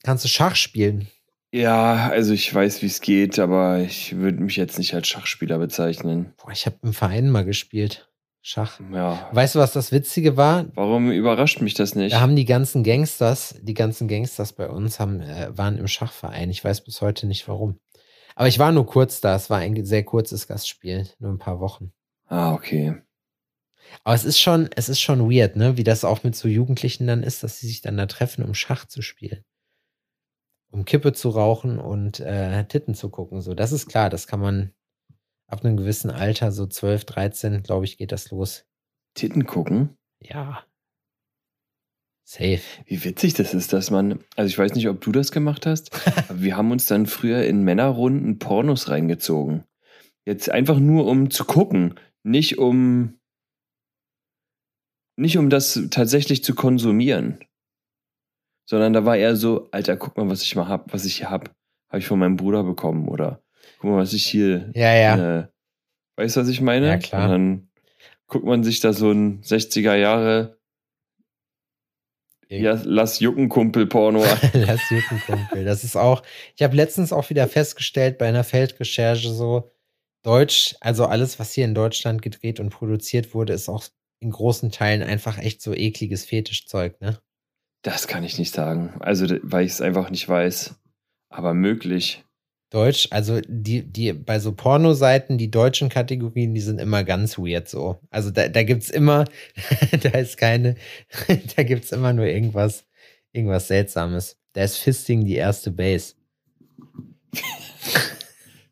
[0.03, 1.09] Kannst du Schach spielen?
[1.53, 5.59] Ja, also ich weiß, wie es geht, aber ich würde mich jetzt nicht als Schachspieler
[5.59, 6.35] bezeichnen.
[6.37, 8.08] Boah, ich habe im Verein mal gespielt.
[8.41, 8.81] Schach.
[8.93, 9.29] Ja.
[9.33, 10.67] Weißt du, was das Witzige war?
[10.75, 12.15] Warum überrascht mich das nicht?
[12.15, 16.51] Da haben die ganzen Gangsters, die ganzen Gangsters bei uns haben, äh, waren im Schachverein.
[16.51, 17.79] Ich weiß bis heute nicht warum.
[18.37, 19.35] Aber ich war nur kurz da.
[19.35, 21.93] Es war ein sehr kurzes Gastspiel, nur ein paar Wochen.
[22.27, 22.95] Ah, okay.
[24.05, 25.77] Aber es ist schon, es ist schon weird, ne?
[25.77, 28.55] Wie das auch mit so Jugendlichen dann ist, dass sie sich dann da treffen, um
[28.55, 29.45] Schach zu spielen.
[30.71, 33.41] Um Kippe zu rauchen und äh, Titten zu gucken.
[33.41, 34.73] So, das ist klar, das kann man
[35.49, 38.67] ab einem gewissen Alter, so 12, 13, glaube ich, geht das los.
[39.15, 39.97] Titten gucken?
[40.21, 40.65] Ja.
[42.25, 42.61] Safe.
[42.85, 45.91] Wie witzig das ist, dass man, also ich weiß nicht, ob du das gemacht hast,
[46.29, 49.65] aber wir haben uns dann früher in Männerrunden Pornos reingezogen.
[50.27, 53.19] Jetzt einfach nur um zu gucken, nicht um,
[55.17, 57.39] nicht um das tatsächlich zu konsumieren.
[58.69, 61.31] Sondern da war eher so, Alter, guck mal, was ich mal hab, was ich hier
[61.31, 61.57] hab.
[61.89, 63.43] Habe ich von meinem Bruder bekommen oder
[63.79, 65.39] guck mal, was ich hier Ja, ja.
[65.39, 65.49] Äh,
[66.17, 66.87] weißt du, was ich meine?
[66.87, 67.25] Ja, klar.
[67.25, 67.69] Und dann
[68.27, 70.59] guckt man sich da so ein 60er Jahre
[72.51, 74.39] ja, lass jucken Kumpel Porno an.
[74.67, 75.67] Das Juckenkumpel.
[75.67, 76.23] Das ist auch,
[76.57, 79.71] ich habe letztens auch wieder festgestellt bei einer Feldrecherche so,
[80.23, 83.85] Deutsch, also alles, was hier in Deutschland gedreht und produziert wurde, ist auch
[84.21, 87.19] in großen Teilen einfach echt so ekliges Fetischzeug, ne?
[87.83, 88.95] Das kann ich nicht sagen.
[88.99, 90.75] Also, weil ich es einfach nicht weiß.
[91.31, 92.25] Aber möglich.
[92.71, 97.67] Deutsch, also die, die, bei so Pornoseiten, die deutschen Kategorien, die sind immer ganz weird
[97.69, 97.99] so.
[98.11, 99.25] Also da, da gibt's immer,
[100.03, 100.77] da ist keine,
[101.57, 102.85] da gibt's immer nur irgendwas,
[103.33, 104.37] irgendwas Seltsames.
[104.53, 106.15] Da ist Fisting die erste Base.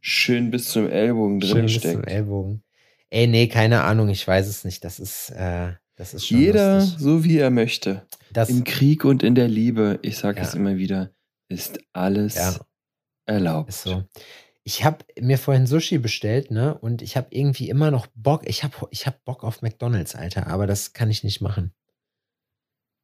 [0.01, 2.05] Schön bis zum Ellbogen Schön drin bis zum.
[2.05, 2.63] Ellbogen.
[3.11, 4.85] Ey, nee, keine Ahnung, ich weiß es nicht.
[4.85, 6.99] Das ist, äh, das ist schon Jeder lustig.
[6.99, 8.07] so wie er möchte.
[8.33, 10.47] Das, Im Krieg und in der Liebe, ich sage Ja.
[10.47, 11.11] es immer wieder,
[11.49, 12.57] ist alles Ja.
[13.27, 13.69] Erlaubt.
[13.69, 14.05] ist so.
[14.65, 16.77] Ich habe mir vorhin Sushi bestellt, ne?
[16.77, 18.43] Und ich habe irgendwie immer noch Bock.
[18.49, 21.73] Ich habe ich hab Bock auf McDonalds, Alter, aber das kann ich nicht machen.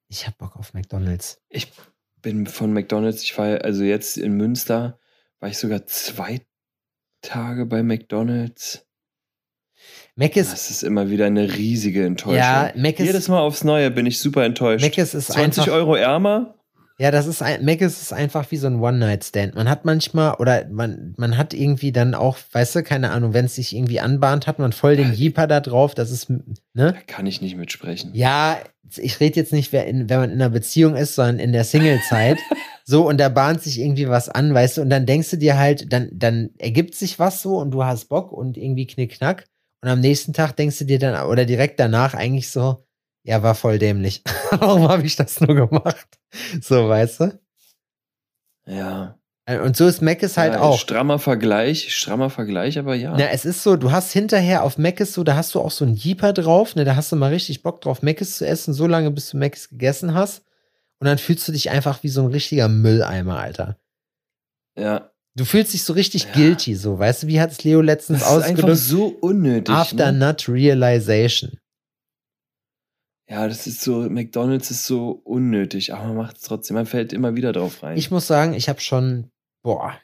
[0.08, 1.40] Ich habe Bock auf McDonalds.
[1.48, 1.72] Ich
[2.20, 4.98] bin von McDonalds, ich war also jetzt in Münster,
[5.40, 6.40] war ich sogar zwei
[7.20, 8.86] Tage bei McDonalds.
[10.14, 12.36] Mc's, Das ist immer wieder eine riesige Enttäuschung.
[12.36, 14.84] ja, Mc's, Jedes Mal aufs Neue bin ich super enttäuscht.
[14.84, 16.61] Mc's ist 20 einfach, Euro ärmer?
[17.02, 19.56] Ja, das ist ein, Mc's ist einfach wie so ein One-Night-Stand.
[19.56, 23.46] Man hat manchmal, oder man, man hat irgendwie dann auch, weißt du, keine Ahnung, wenn
[23.46, 26.44] es sich irgendwie anbahnt, hat man voll den Jeeper da drauf, das ist, ne?
[26.74, 28.12] Da kann ich nicht mitsprechen.
[28.14, 28.56] Ja,
[28.96, 31.64] ich rede jetzt nicht, wer in, wenn man in einer Beziehung ist, sondern in der
[31.64, 32.38] Single-Zeit.
[32.84, 35.58] so, und da bahnt sich irgendwie was an, weißt du, und dann denkst du dir
[35.58, 39.46] halt, dann, dann ergibt sich was so und du hast Bock und irgendwie knickknack.
[39.82, 42.84] Und am nächsten Tag denkst du dir dann, oder direkt danach eigentlich so,
[43.24, 44.22] ja, war voll dämlich.
[44.50, 46.06] Warum habe ich das nur gemacht?
[46.60, 47.40] So, weißt du?
[48.66, 49.18] Ja.
[49.44, 50.78] Äh, Und so ist Mc's halt ja, auch.
[50.78, 53.12] Strammer Vergleich, strammer Vergleich, aber ja.
[53.16, 55.84] Na, es ist so, du hast hinterher auf Mc's so, da hast du auch so
[55.84, 58.86] einen Jeeper drauf, ne, da hast du mal richtig Bock drauf, Mc's zu essen, so
[58.86, 60.44] lange bis du Mc's gegessen hast.
[61.00, 63.76] Und dann fühlst du dich einfach wie so ein richtiger Mülleimer, Alter.
[64.78, 65.08] ja.
[65.34, 66.32] Du fühlst dich so richtig Ja.
[66.34, 66.98] guilty, so.
[66.98, 68.76] Weißt du, wie hat es Leo letztens Das ist einfach ausgedrückt?
[68.78, 69.74] so unnötig.
[69.74, 70.26] After ne?
[70.26, 71.52] Nut Realization.
[73.28, 76.74] Ja, das ist so, McDonalds ist so unnötig, aber man macht es trotzdem.
[76.74, 77.96] Man fällt immer wieder drauf rein.
[77.96, 79.30] Ich muss sagen, ich habe schon,
[79.62, 79.94] boah,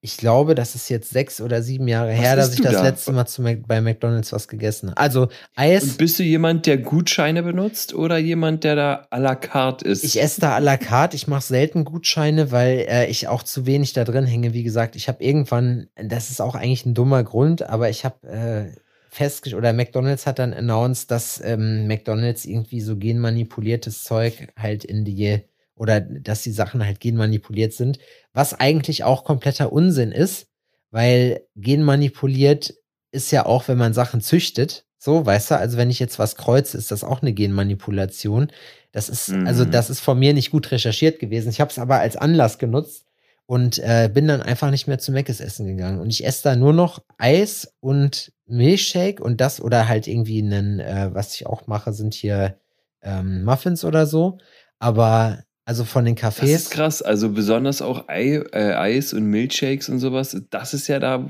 [0.00, 2.82] ich glaube, das ist jetzt sechs oder sieben Jahre Was her, dass ich das da?
[2.84, 5.00] letzte Mal zu bei McDonalds was gegessen habe.
[5.00, 9.34] Also Eis, Und bist du jemand, der Gutscheine benutzt oder jemand, der da à la
[9.34, 10.04] carte ist?
[10.04, 11.16] ich esse da à la carte.
[11.16, 14.54] Ich mache selten Gutscheine, weil äh, ich auch zu wenig da drin hänge.
[14.54, 18.28] Wie gesagt, ich habe irgendwann, das ist auch eigentlich ein dummer Grund, aber ich habe
[18.28, 24.84] äh, festgestellt, oder McDonalds hat dann announced, dass ähm, McDonalds irgendwie so genmanipuliertes Zeug halt
[24.84, 25.40] in die,
[25.74, 27.98] oder dass die Sachen halt genmanipuliert sind,
[28.32, 30.48] was eigentlich auch kompletter Unsinn ist,
[30.90, 32.74] weil genmanipuliert
[33.10, 34.84] ist ja auch, wenn man Sachen züchtet.
[34.98, 38.50] So, weißt du, also wenn ich jetzt was kreuze, ist das auch eine Genmanipulation.
[38.92, 39.46] Das ist, Mhm.
[39.46, 41.50] also das ist von mir nicht gut recherchiert gewesen.
[41.50, 43.04] Ich habe es aber als Anlass genutzt
[43.48, 46.00] und äh, bin dann einfach nicht mehr zu Meckes essen gegangen.
[46.00, 50.80] Und ich esse da nur noch Eis und Milchshake und das oder halt irgendwie einen,
[50.80, 52.60] äh, was ich auch mache, sind hier
[53.00, 54.36] ähm, Muffins oder so.
[54.78, 56.54] Aber also von den das Cafés.
[56.54, 57.00] ist krass.
[57.00, 60.36] Also besonders auch Ei, äh, Eis und Milchshakes und sowas.
[60.50, 61.26] Das ist ja da.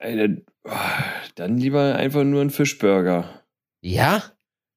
[0.00, 0.70] Äh, oh,
[1.34, 3.42] dann lieber einfach nur ein Fischburger.
[3.80, 4.22] Ja?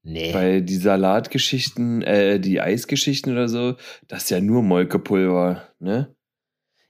[0.07, 0.33] Nee.
[0.35, 3.75] Weil die Salatgeschichten, äh, die Eisgeschichten oder so,
[4.07, 6.14] das ist ja nur Molkepulver, ne?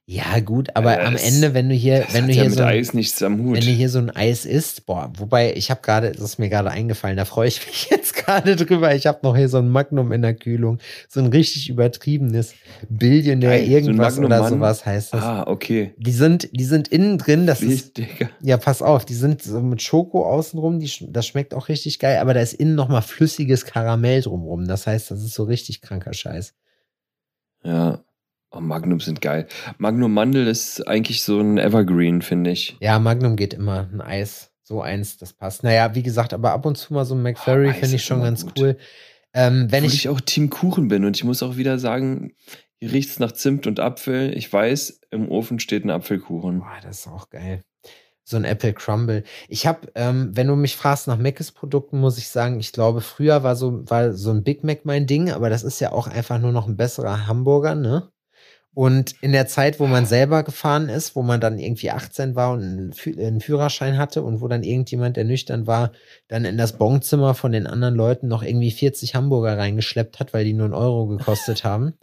[0.08, 2.50] Ja, gut, aber Äh, am das- Ende, wenn du hier, Das wenn du ja hier
[2.52, 3.56] mit so ein, Eis nichts am Hut.
[3.56, 6.48] wenn du hier so ein Eis isst, boah, wobei ich habe gerade, das ist mir
[6.50, 8.94] gerade eingefallen, da freue ich mich jetzt gerade drüber.
[8.94, 10.78] Ich habe noch hier so ein Magnum in der Kühlung,
[11.10, 12.54] so ein richtig übertriebenes
[12.88, 14.50] Billionär so ein irgendwas Magnum oder Mann.
[14.54, 15.24] sowas heißt das.
[15.24, 15.96] ah, okay.
[15.98, 18.30] Die sind, die sind innen drin, das ist, Wild, Digga.
[18.42, 22.20] ja, pass auf, die sind so mit Schoko außenrum, die, das schmeckt auch richtig geil,
[22.20, 24.68] aber da ist innen noch mal flüssiges Karamell drumrum.
[24.68, 26.54] Das heißt, das ist so richtig kranker Scheiß.
[27.64, 28.05] Ja.
[28.56, 29.48] Oh, Magnum sind geil.
[29.80, 32.78] Magnum Mandel ist eigentlich so ein Evergreen, finde ich.
[32.80, 33.90] Ja, Magnum geht immer.
[33.92, 35.64] Ein Eis, so eins, das passt.
[35.64, 38.22] Naja, wie gesagt, aber ab und zu mal so ein McFlurry Oh, finde ich schon
[38.22, 38.58] ganz gut.
[38.58, 38.78] cool.
[39.34, 42.32] Ähm, wenn Obwohl ich, ich auch Team Kuchen bin und ich muss auch wieder sagen,
[42.80, 44.36] hier riecht es nach Zimt und Apfel.
[44.38, 46.60] Ich weiß, im Ofen steht ein Apfelkuchen.
[46.60, 47.62] Boah, das ist auch geil.
[48.24, 49.24] So ein Apple Crumble.
[49.50, 53.02] Ich habe, ähm, wenn du mich fragst nach Mc's Produkten, muss ich sagen, ich glaube,
[53.02, 56.08] früher war so, war so ein Big Mac mein Ding, aber das ist ja auch
[56.08, 58.10] einfach nur noch ein besserer Hamburger, ne?
[58.76, 62.52] Und in der Zeit, wo man selber gefahren ist, wo man dann irgendwie 18 war
[62.52, 65.94] und einen, Fü- einen Führerschein hatte und wo dann irgendjemand, der nüchtern war,
[66.28, 70.44] dann in das Bonzimmer von den anderen Leuten noch irgendwie 40 Hamburger reingeschleppt hat, weil
[70.44, 71.94] die nur einen Euro gekostet haben.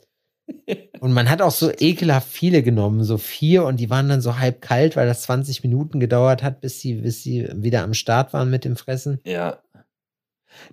[0.99, 4.39] Und man hat auch so ekelhaft viele genommen, so vier, und die waren dann so
[4.39, 8.33] halb kalt, weil das 20 Minuten gedauert hat, bis sie, bis sie wieder am Start
[8.33, 9.21] waren mit dem Fressen.
[9.25, 9.63] Ja.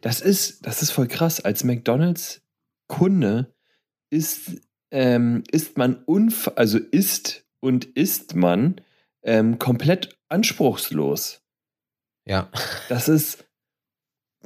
[0.02, 1.40] Das ist, das ist voll krass.
[1.42, 3.54] Als McDonalds-Kunde
[4.10, 8.82] ist, ähm, ist man unf also ist und ist man
[9.24, 11.42] ähm, komplett anspruchslos.
[12.26, 12.50] Ja.
[12.90, 13.46] Das ist,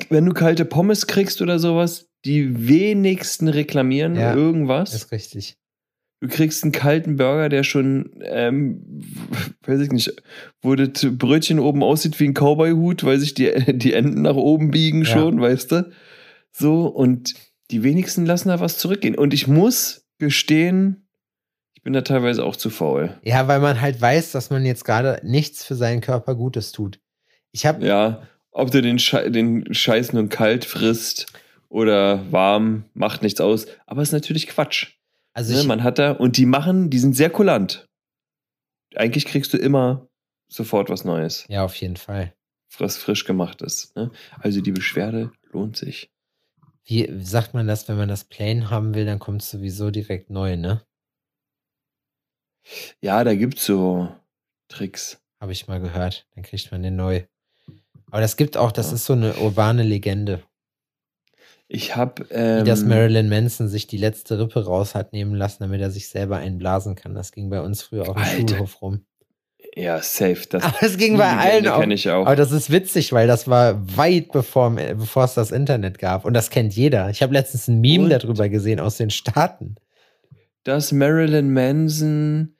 [0.09, 4.93] wenn du kalte Pommes kriegst oder sowas, die wenigsten reklamieren Ja, irgendwas.
[4.93, 5.57] Ist richtig.
[6.21, 9.03] Du kriegst einen kalten Burger, der schon, ähm,
[9.65, 10.23] weiß ich nicht,
[10.61, 14.71] wo das Brötchen oben aussieht wie ein Cowboy-Hut, weil sich die, die Enden nach oben
[14.71, 15.07] biegen Ja.
[15.07, 15.91] schon, weißt du?
[16.51, 17.33] So, und
[17.71, 19.15] die wenigsten lassen da was zurückgehen.
[19.15, 21.07] Und ich muss gestehen,
[21.73, 23.19] ich bin da teilweise auch zu faul.
[23.23, 26.99] Ja, weil man halt weiß, dass man jetzt gerade nichts für seinen Körper Gutes tut.
[27.51, 31.27] Ich habe Ja, ob du den, Schei den Scheiß nun kalt frisst
[31.69, 33.65] oder warm, macht nichts aus.
[33.85, 34.93] Aber ist natürlich Quatsch.
[35.33, 37.87] also Ne, man hat da, und die machen, die sind sehr kulant.
[38.95, 40.07] Eigentlich kriegst du immer
[40.47, 42.33] sofort was Neues, ja, auf jeden Fall.
[42.77, 43.95] was frisch gemacht ist.
[43.95, 44.11] Ne?
[44.39, 46.12] Also die Beschwerde lohnt sich.
[46.85, 50.29] Wie sagt man das, wenn man das plain haben will, dann kommt es sowieso direkt
[50.29, 50.81] neu, ne?
[53.01, 54.09] Ja, da gibt's so
[54.67, 55.21] Tricks.
[55.39, 56.27] Habe ich mal gehört.
[56.35, 57.23] Dann kriegt man den neu.
[58.07, 58.95] Aber das gibt auch, das Ja.
[58.95, 60.43] ist so eine urbane Legende,
[61.67, 65.63] Ich habe wie ähm, dass Marilyn Manson sich die letzte Rippe raus hat nehmen lassen,
[65.63, 67.15] damit er sich selber einblasen kann.
[67.15, 68.47] Das ging bei uns früher auf dem.
[68.47, 69.05] Schulhof rum.
[69.75, 70.47] Ja safe.
[70.49, 72.25] Das, Aber es ging bei allen kenne ich auch.
[72.25, 76.25] Aber das ist witzig, weil das war weit bevor, bevor es das Internet gab.
[76.25, 77.09] Und das kennt jeder.
[77.09, 78.09] Ich habe letztens ein Meme Und?
[78.09, 79.75] darüber gesehen aus den Staaten.
[80.63, 82.55] Dass Marilyn Manson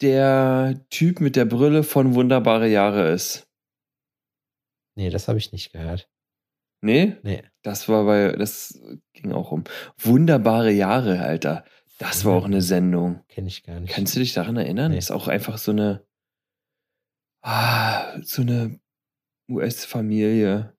[0.00, 3.46] der Typ mit der Brille von Wunderbare Jahre ist.
[4.94, 6.08] Nee, das habe ich nicht gehört.
[6.82, 7.16] Nee?
[7.22, 7.42] Nee.
[7.62, 8.80] Das war bei, das
[9.12, 9.64] ging auch um
[9.98, 11.64] wunderbare Jahre, Alter.
[11.98, 13.20] Das war auch eine Sendung.
[13.28, 13.92] Kenne ich gar nicht.
[13.92, 14.92] Kannst du dich daran erinnern?
[14.92, 14.98] Nee.
[14.98, 16.02] Ist auch einfach so eine,
[17.42, 18.80] ah, so eine
[19.48, 20.76] US-Familie.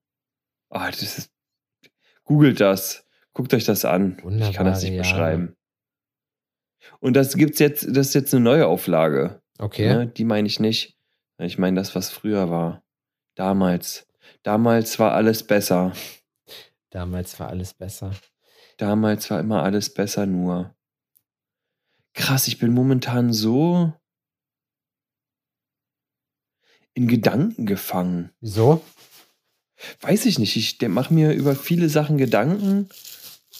[0.69, 1.32] Ah, das ist,
[2.24, 3.06] googelt das.
[3.34, 4.17] Guckt euch das an.
[4.39, 5.02] ich kann das nicht Jahre.
[5.02, 5.56] beschreiben.
[7.00, 9.41] Und das gibt's jetzt, das ist jetzt eine neue Auflage.
[9.58, 9.88] Okay.
[9.88, 10.08] Ne?
[10.08, 10.97] Die meine ich nicht.
[11.38, 12.84] Ich meine das, was früher war.
[13.36, 14.08] Damals.
[14.43, 15.93] Damals war alles besser.
[16.89, 18.12] Damals war alles besser.
[18.78, 20.76] Damals war immer alles besser nur.
[22.13, 23.93] Krass, ich bin momentan so
[27.02, 28.30] in Gedanken gefangen.
[28.42, 28.82] Wieso?
[30.02, 30.56] Weiß ich nicht.
[30.56, 32.90] Ich mache mir über viele Sachen Gedanken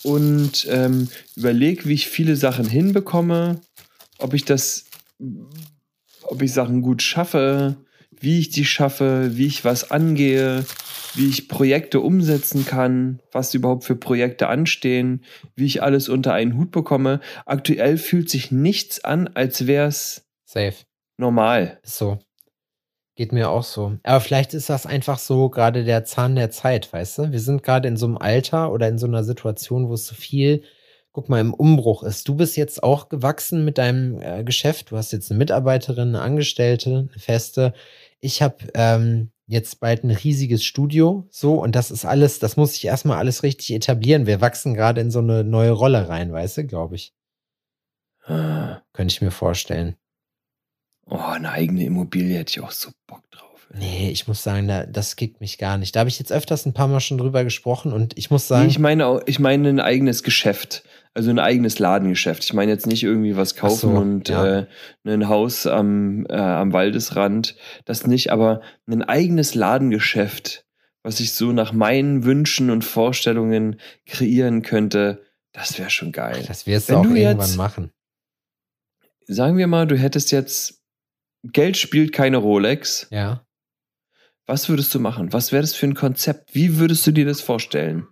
[0.04, 3.60] und ähm, überlege, wie ich viele Sachen hinbekomme,
[4.20, 4.86] ob ich das,
[6.22, 7.78] ob ich Sachen gut schaffe,
[8.20, 10.64] wie ich die schaffe, wie ich was angehe,
[11.16, 15.24] wie ich Projekte umsetzen kann, was überhaupt für Projekte anstehen,
[15.56, 17.20] wie ich alles unter einen Hut bekomme.
[17.48, 20.28] Aktuell fühlt sich nichts an, als wäre es
[21.18, 21.80] normal.
[21.84, 22.20] Ist so.
[23.16, 23.98] Geht mir auch so.
[24.04, 27.32] Aber vielleicht ist das einfach so gerade der Zahn der Zeit, weißt du?
[27.32, 30.16] Wir sind gerade in so einem Alter oder in so einer Situation, wo es so
[30.16, 30.64] viel,
[31.12, 32.28] guck mal, im Umbruch ist.
[32.28, 34.92] Du bist jetzt auch gewachsen mit deinem äh, Geschäft.
[34.92, 37.74] Du hast jetzt eine Mitarbeiterin, eine Angestellte, eine Feste.
[38.22, 42.76] Ich habe ähm, jetzt bald ein riesiges Studio, so, und das ist alles, das muss
[42.76, 44.26] ich erstmal alles richtig etablieren.
[44.26, 47.14] Wir wachsen gerade in so eine neue Rolle rein, weißt du, glaube ich.
[48.94, 49.98] Könnte ich mir vorstellen.
[51.06, 53.68] Oh, eine eigene Immobilie hätte ich auch so Bock drauf.
[53.74, 53.80] ey.
[53.80, 55.96] Nee, ich muss sagen, da, das kickt mich gar nicht.
[55.96, 58.56] Da habe ich jetzt öfters ein paar Mal schon drüber gesprochen und ich muss Nee,
[58.56, 60.84] sagen, ich meine auch, ich meine ein eigenes Geschäft.
[61.14, 62.46] Also ein eigenes Ladengeschäft.
[62.46, 64.60] Ich meine jetzt nicht irgendwie was Ach kaufen so, und ja.
[64.60, 64.68] äh,
[65.04, 67.58] ein Haus am, äh, am Waldesrand.
[67.84, 70.66] Das nicht, aber ein eigenes Ladengeschäft,
[71.04, 76.46] was ich so nach meinen Wünschen und Vorstellungen kreieren könnte, das wäre schon geil.
[76.48, 77.92] das wirst Wenn du auch irgendwann jetzt- machen.
[79.28, 80.81] Sagen wir mal, du hättest jetzt
[81.44, 83.08] Geld spielt keine Rolex.
[83.12, 83.46] Ja.
[84.46, 85.34] Was würdest du machen?
[85.34, 86.54] Was wäre das für ein Konzept?
[86.54, 88.08] Wie würdest du dir das vorstellen?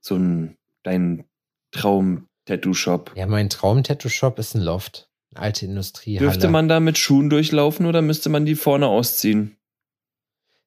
[0.00, 1.24] So ein dein
[1.72, 3.12] Traum-Tattoo-Shop.
[3.16, 5.08] Ja, mein Traum-Tattoo-Shop ist ein Loft.
[5.34, 6.28] Eine alte Industriehalle.
[6.28, 9.56] Dürfte man da mit Schuhen durchlaufen oder müsste man die vorne ausziehen?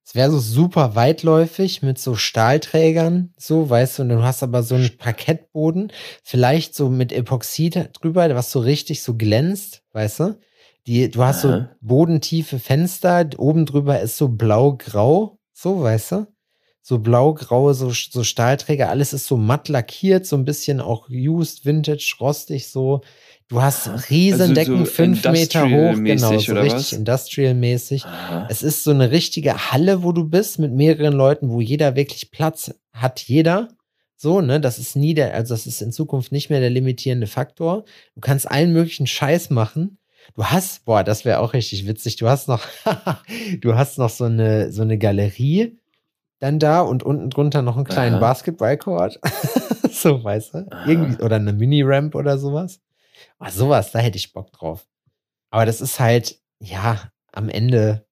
[0.03, 4.63] Es wäre so super weitläufig mit so Stahlträgern, so, weißt du, und du hast aber
[4.63, 5.91] so einen Parkettboden,
[6.23, 10.39] vielleicht so mit Epoxid drüber, was so richtig so glänzt, weißt du?
[10.87, 16.27] Die, du hast so bodentiefe Fenster, oben drüber ist so blau-grau, so, weißt du?
[16.81, 21.65] So blau-graue, so, so Stahlträger, alles ist so matt lackiert, so ein bisschen auch used,
[21.65, 23.01] vintage, rostig, so.
[23.49, 28.05] Du hast Riesendecken, Also so fünf Meter hoch, genau, so richtig industrial-mäßig.
[28.47, 32.31] Es ist so eine richtige Halle, wo du bist, mit mehreren Leuten, wo jeder wirklich
[32.31, 33.67] Platz hat, jeder.
[34.15, 37.27] So, ne, das ist nie der, also das ist in Zukunft nicht mehr der limitierende
[37.27, 37.83] Faktor.
[38.15, 39.97] Du kannst allen möglichen Scheiß machen.
[40.35, 42.15] Du hast, boah, das wäre auch richtig witzig.
[42.17, 42.65] Du hast noch,
[43.61, 45.79] du hast noch so eine, so eine Galerie
[46.39, 48.21] dann da und unten drunter noch einen kleinen Aha.
[48.21, 49.19] Basketballcourt.
[49.91, 50.69] so, weißt du?
[50.85, 52.79] Irgendwie, oder eine Mini-Ramp oder sowas.
[53.39, 54.87] Oh, sowas, da hätte ich Bock drauf.
[55.49, 58.05] Aber das ist halt, ja, am Ende,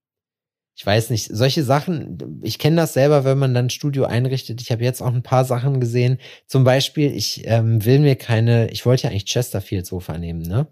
[0.74, 4.60] ich weiß nicht, solche Sachen, ich kenne das selber, wenn man dann ein Studio einrichtet.
[4.60, 6.18] Ich habe jetzt auch ein paar Sachen gesehen.
[6.46, 10.66] Zum Beispiel, ich ähm, will mir keine, ich wollte ja eigentlich Chesterfield-Sofa nehmen, ne?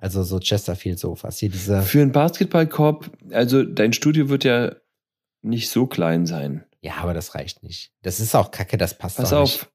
[0.00, 1.38] Also so Chesterfield-Sofas.
[1.38, 4.74] Hier diese, Für einen Basketballkorb, also dein Studio wird ja
[5.42, 6.64] nicht so klein sein.
[6.80, 7.92] ja, aber das reicht nicht.
[8.02, 9.50] Das ist auch kacke, das passt Pass auch auf.
[9.62, 9.68] nicht.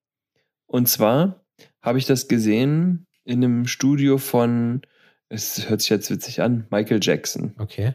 [0.67, 1.45] Und zwar
[1.81, 4.81] habe ich das gesehen in einem Studio von,
[5.29, 7.53] es hört sich jetzt witzig an, Michael Jackson.
[7.59, 7.93] Okay.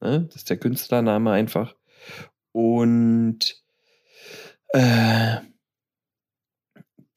[0.00, 0.22] Ne?
[0.26, 1.74] Das ist der Künstlername einfach.
[2.52, 3.62] Und
[4.68, 5.36] äh,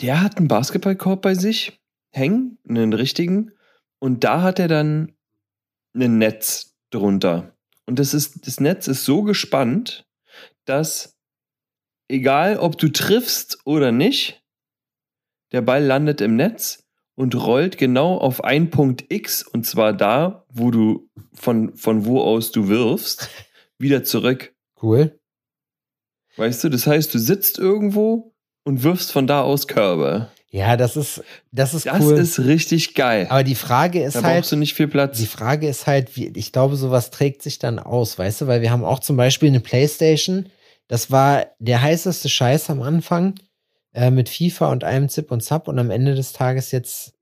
[0.02, 1.80] der hat einen Basketballkorb bei sich
[2.10, 3.52] hängen, einen richtigen.
[4.04, 5.14] Und da hat er dann
[5.96, 7.56] ein Netz drunter.
[7.86, 10.06] Und das, ist, das Netz ist so gespannt,
[10.66, 11.18] dass
[12.10, 14.44] egal ob du triffst oder nicht,
[15.54, 16.84] der Ball landet im Netz
[17.16, 22.20] und rollt genau auf einen Punkt X, und zwar da, wo du, von, von wo
[22.20, 23.30] aus du wirfst,
[23.78, 24.54] wieder zurück.
[24.82, 25.18] Cool.
[26.36, 28.36] Weißt du, das heißt, du sitzt irgendwo
[28.66, 30.30] und wirfst von da aus Körbe.
[30.54, 32.14] Ja, das ist, das ist Das cool.
[32.20, 33.26] ist richtig geil.
[33.28, 35.18] aber die Frage ist da halt, brauchst du nicht viel Platz.
[35.18, 38.62] Die Frage ist halt, wie, ich glaube, sowas trägt sich dann aus, weißt du, weil
[38.62, 40.46] wir haben auch zum Beispiel eine Playstation,
[40.88, 43.34] das war der heißeste Scheiß am Anfang
[43.96, 47.16] äh, mit FIFA und einem Zip und Zap und am Ende des Tages jetzt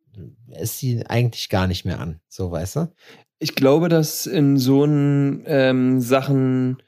[0.59, 2.93] ist sie eigentlich gar nicht mehr an, so weißt du?
[3.39, 6.84] Ich glaube, dass in so ähm, Sachen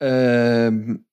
[0.00, 1.06] ähm,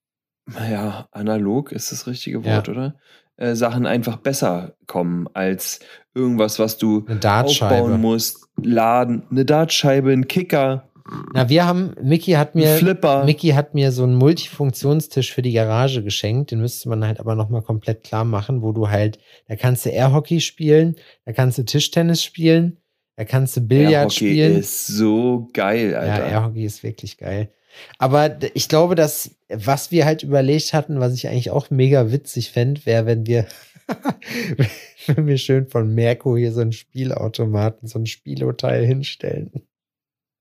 [0.45, 2.73] naja, analog ist das richtige Wort, ja.
[2.73, 2.95] oder?
[3.37, 5.79] Äh, Sachen einfach besser kommen als
[6.13, 10.89] irgendwas, was du aufbauen musst, laden, eine Dartscheibe, ein Kicker.
[11.33, 13.25] Na, wir haben, Mickey hat mir, Flipper.
[13.25, 16.51] Mickey hat mir so einen Multifunktionstisch für die Garage geschenkt.
[16.51, 19.89] Den müsste man halt aber nochmal komplett klar machen, wo du halt, da kannst du
[19.89, 22.77] Airhockey spielen, da kannst du Tischtennis spielen,
[23.17, 24.57] da kannst du Billard Airhockey spielen.
[24.57, 26.25] ist so geil, Alter.
[26.25, 27.51] Ja, Airhockey ist wirklich geil.
[27.97, 32.51] Aber ich glaube, dass, was wir halt überlegt hatten, was ich eigentlich auch mega witzig
[32.51, 33.47] fände, wäre, wenn wir,
[35.07, 39.51] wenn wir schön von Merko hier so einen Spielautomaten, so ein Spielhotel hinstellen.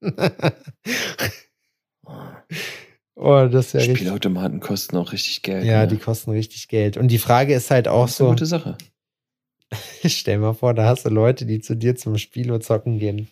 [3.14, 4.68] oh, das wäre Spielautomaten richtig.
[4.68, 5.64] kosten auch richtig Geld.
[5.64, 5.88] Ja, ne?
[5.88, 6.96] die kosten richtig Geld.
[6.96, 8.24] Und die Frage ist halt auch das ist so.
[8.24, 8.78] Eine gute Sache.
[10.04, 13.28] Stell mal vor, da hast du Leute, die zu dir zum Spielo zocken gehen.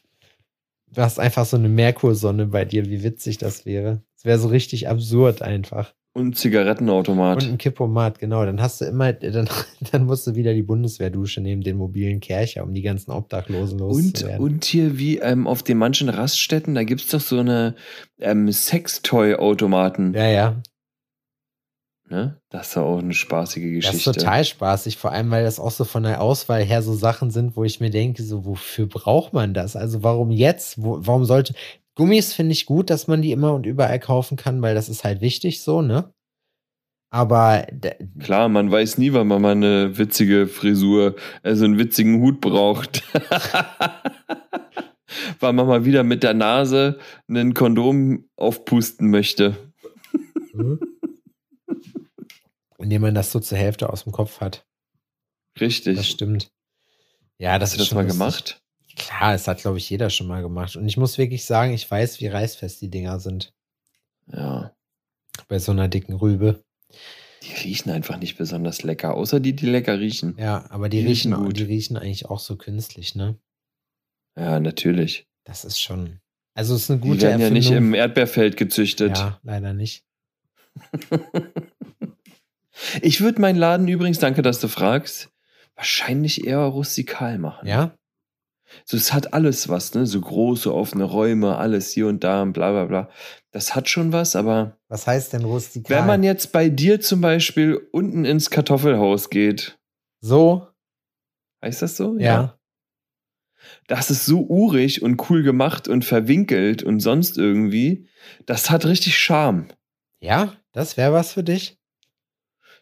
[0.93, 4.03] Du hast einfach so eine Merkursonne bei dir, wie witzig das wäre.
[4.17, 5.95] Das wäre so richtig absurd einfach.
[6.13, 7.45] Und Zigarettenautomat.
[7.45, 8.45] Und ein Kippomat, genau.
[8.45, 9.49] Dann hast du immer, dann,
[9.93, 14.41] dann musst du wieder die Bundeswehrdusche nehmen, den mobilen Kercher, um die ganzen Obdachlosen loszuwerden.
[14.41, 17.77] Und, und hier wie ähm, auf den manchen Raststätten, da gibt es doch so eine
[18.19, 20.13] ähm, Sextoy-Automaten.
[20.15, 20.63] Ja, ja.
[22.11, 22.41] Ne?
[22.49, 23.97] Das ist auch eine spaßige Geschichte.
[23.97, 26.93] Das ist total spaßig, vor allem, weil das auch so von der Auswahl her so
[26.93, 29.77] Sachen sind, wo ich mir denke, so, wofür braucht man das?
[29.77, 30.83] Also warum jetzt?
[30.83, 31.55] Wo, warum sollte.
[31.95, 35.05] Gummis finde ich gut, dass man die immer und überall kaufen kann, weil das ist
[35.05, 36.13] halt wichtig so, ne?
[37.13, 37.65] Aber
[38.19, 43.05] klar, man weiß nie, wann man mal eine witzige Frisur, also einen witzigen Hut braucht.
[45.41, 46.99] weil man mal wieder mit der Nase
[47.29, 49.57] einen Kondom aufpusten möchte.
[50.53, 50.90] Mhm
[52.81, 54.67] indem man das so zur Hälfte aus dem Kopf hat.
[55.61, 55.97] Richtig.
[55.97, 56.51] Das stimmt.
[57.39, 58.63] Ja, das Hast du das mal gemacht?
[58.97, 60.77] Klar, das hat, glaube ich, jeder schon mal gemacht.
[60.77, 63.55] Und ich muss wirklich sagen, ich weiß, wie reißfest die Dinger sind.
[64.27, 64.75] Ja.
[65.49, 66.63] Bei so einer dicken Rübe.
[67.43, 70.37] Die riechen einfach nicht besonders lecker, außer die, die lecker riechen.
[70.39, 71.57] Ja, aber die, die riechen, riechen gut.
[71.59, 73.39] die riechen eigentlich auch so künstlich, ne?
[74.37, 75.27] Ja, natürlich.
[75.45, 76.21] Das ist schon.
[76.55, 77.63] Also es ist eine gute Die werden Erfindung.
[77.63, 79.17] ja nicht im Erdbeerfeld gezüchtet.
[79.17, 80.05] Ja, leider nicht.
[83.03, 85.31] Ich würde meinen Laden übrigens, danke, dass du fragst,
[85.75, 87.67] wahrscheinlich eher rustikal machen.
[87.67, 87.95] Ja?
[88.85, 90.07] So, es hat alles was, ne?
[90.07, 93.11] So große, offene Räume, alles hier und da und bla bla bla.
[93.51, 94.79] Das hat schon was, aber.
[94.89, 95.99] Was heißt denn rustikal?
[95.99, 99.79] Wenn man jetzt bei dir zum Beispiel unten ins Kartoffelhaus geht.
[100.21, 100.69] So?
[101.63, 102.17] Heißt das so?
[102.19, 102.25] Ja.
[102.25, 102.59] ja.
[103.87, 108.09] Das ist so urig und cool gemacht und verwinkelt und sonst irgendwie.
[108.47, 109.69] Das hat richtig Charme.
[110.21, 111.80] Ja, das wäre was für dich.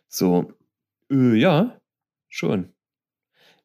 [0.09, 0.53] So,
[1.11, 1.79] äh, ja,
[2.29, 2.73] schon.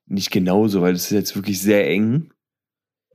[0.05, 2.31] Nicht genauso, weil es ist jetzt wirklich sehr eng.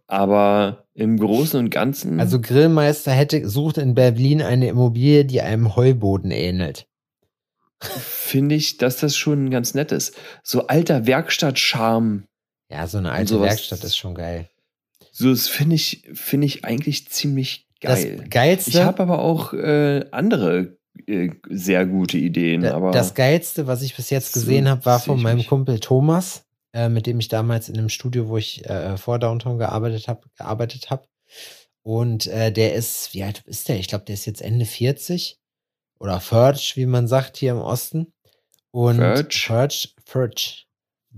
[0.07, 2.18] Aber im Großen und Ganzen.
[2.18, 6.89] Also Grillmeister hätte sucht in Berlin eine Immobilie, die einem Heuboden ähnelt.
[7.81, 10.16] Finde ich, dass das schon ganz nett ist.
[10.43, 12.24] So alter Werkstatt-Charme.
[12.70, 14.49] Ja, so eine alte Werkstatt ist schon geil.
[15.12, 18.16] So, das finde ich, finde ich eigentlich ziemlich geil.
[18.18, 18.70] Das Geilste.
[18.70, 20.78] Ich habe aber auch äh, andere
[21.49, 22.64] sehr gute Ideen.
[22.66, 26.88] Aber das Geilste, was ich bis jetzt gesehen habe, war von meinem Kumpel Thomas, äh,
[26.88, 30.90] mit dem ich damals in einem Studio, wo ich äh, vor Downtown gearbeitet habe, gearbeitet
[30.90, 31.07] habe.
[31.82, 33.78] Und äh, der ist, wie alt ist der?
[33.78, 35.38] Ich glaube, der ist jetzt Ende 40
[35.99, 38.12] oder Verge, wie man sagt hier im Osten.
[38.70, 38.99] Und?
[38.99, 40.64] Verge, Verge.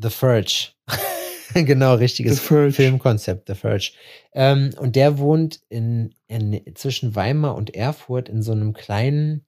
[0.00, 0.68] The Verge.
[1.54, 3.92] genau, richtiges Filmkonzept, The Verge.
[4.32, 9.44] Ähm, und der wohnt in, in, zwischen Weimar und Erfurt in so einem kleinen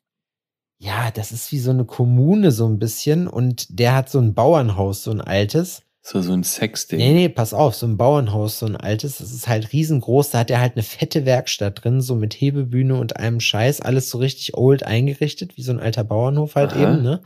[0.83, 4.35] ja, das ist wie so eine Kommune so ein bisschen und der hat so ein
[4.35, 5.83] Bauernhaus, so ein altes.
[6.01, 6.99] So, so ein Sexding.
[6.99, 10.41] Nee, nee, pass auf, so ein Bauernhaus, so ein altes, das ist halt riesengroß, da
[10.41, 14.18] hat er halt eine fette Werkstatt drin, so mit Hebebühne und einem Scheiß, alles so
[14.18, 16.83] richtig old eingerichtet, wie so ein alter Bauernhof halt Aha.
[16.83, 17.22] eben, ne?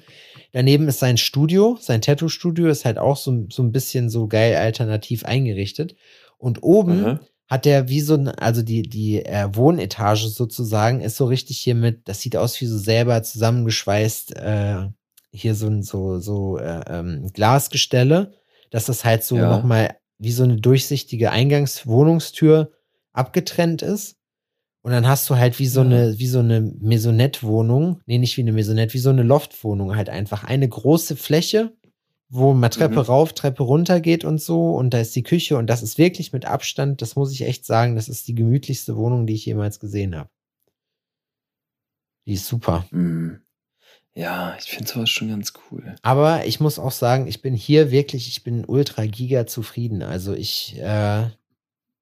[0.52, 4.56] Daneben ist sein Studio, sein Tattoo-Studio ist halt auch so, so ein bisschen so geil
[4.56, 5.96] alternativ eingerichtet.
[6.38, 11.16] Und oben Aha hat der wie so ein, also die, die äh, Wohnetage sozusagen ist
[11.16, 14.88] so richtig hier mit, das sieht aus wie so selber zusammengeschweißt, äh,
[15.30, 18.32] hier so ein so, so äh, ähm, Glasgestelle,
[18.70, 19.48] dass das halt so ja.
[19.48, 22.72] nochmal wie so eine durchsichtige Eingangswohnungstür
[23.12, 24.16] abgetrennt ist.
[24.82, 25.86] Und dann hast du halt wie so ja.
[25.86, 30.08] eine, wie so eine Maisonette-Wohnung, nee, nicht wie eine Maisonette, wie so eine Loftwohnung halt
[30.08, 30.44] einfach.
[30.44, 31.72] Eine große Fläche
[32.28, 33.00] wo man Treppe mhm.
[33.00, 34.74] rauf, Treppe runter geht und so.
[34.74, 37.64] Und da ist die Küche und das ist wirklich mit Abstand, das muss ich echt
[37.64, 40.30] sagen, das ist die gemütlichste Wohnung, die ich jemals gesehen habe.
[42.26, 42.86] Die ist super.
[42.90, 43.40] Mhm.
[44.14, 45.94] Ja, ich finde sowas schon ganz cool.
[46.02, 50.02] Aber ich muss auch sagen, ich bin hier wirklich, ich bin ultra giga zufrieden.
[50.02, 51.28] Also ich äh,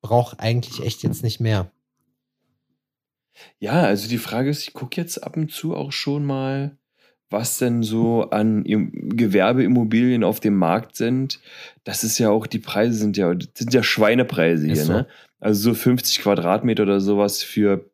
[0.00, 1.72] brauche eigentlich echt jetzt nicht mehr.
[3.58, 6.78] Ja, also die Frage ist, ich gucke jetzt ab und zu auch schon mal
[7.34, 11.40] was denn so an Im- Gewerbeimmobilien auf dem Markt sind,
[11.84, 14.92] das ist ja auch, die Preise sind ja, sind ja Schweinepreise Ist hier, so.
[14.92, 15.06] ne?
[15.40, 17.90] Also so 50 Quadratmeter oder sowas für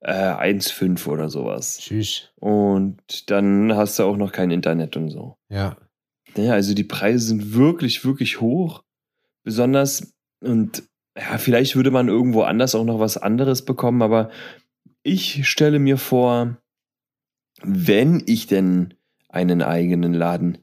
[0.00, 1.78] äh, 1,5 oder sowas.
[1.78, 2.30] Tschüss.
[2.36, 5.36] Und dann hast du auch noch kein Internet und so.
[5.50, 5.76] Ja.
[6.36, 8.82] Ja, also die Preise sind wirklich, wirklich hoch.
[9.44, 10.82] Besonders, und
[11.16, 14.30] ja, vielleicht würde man irgendwo anders auch noch was anderes bekommen, aber
[15.02, 16.56] ich stelle mir vor,
[17.62, 18.94] wenn ich denn
[19.28, 20.58] einen eigenen Laden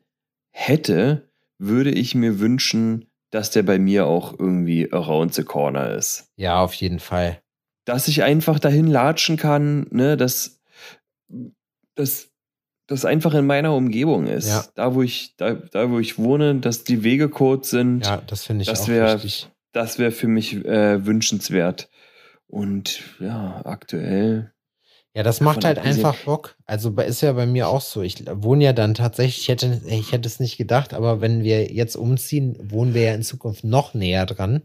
[0.51, 6.29] hätte, würde ich mir wünschen, dass der bei mir auch irgendwie around the corner ist.
[6.37, 7.41] Ja, auf jeden Fall.
[7.85, 10.61] Dass ich einfach dahin latschen kann, ne, dass,
[11.95, 12.29] dass
[12.87, 14.47] das einfach in meiner Umgebung ist.
[14.47, 14.65] Ja.
[14.75, 18.05] Da, wo ich, da, da, wo ich wohne, dass die Wege kurz sind.
[18.05, 19.49] Ja, das finde ich Das auch wär- wichtig.
[19.71, 21.89] Das wäre für mich äh, wünschenswert.
[22.47, 24.53] Und ja, aktuell.
[25.15, 26.57] Ja, das macht halt einfach Bock.
[26.65, 28.01] Also ist ja bei mir auch so.
[28.01, 31.71] Ich wohne ja dann tatsächlich, ich hätte, ich hätte es nicht gedacht, aber wenn wir
[31.71, 34.63] jetzt umziehen, wohnen wir ja in Zukunft noch näher dran.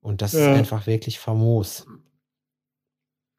[0.00, 0.52] Und das Ja.
[0.52, 1.86] ist einfach wirklich famos.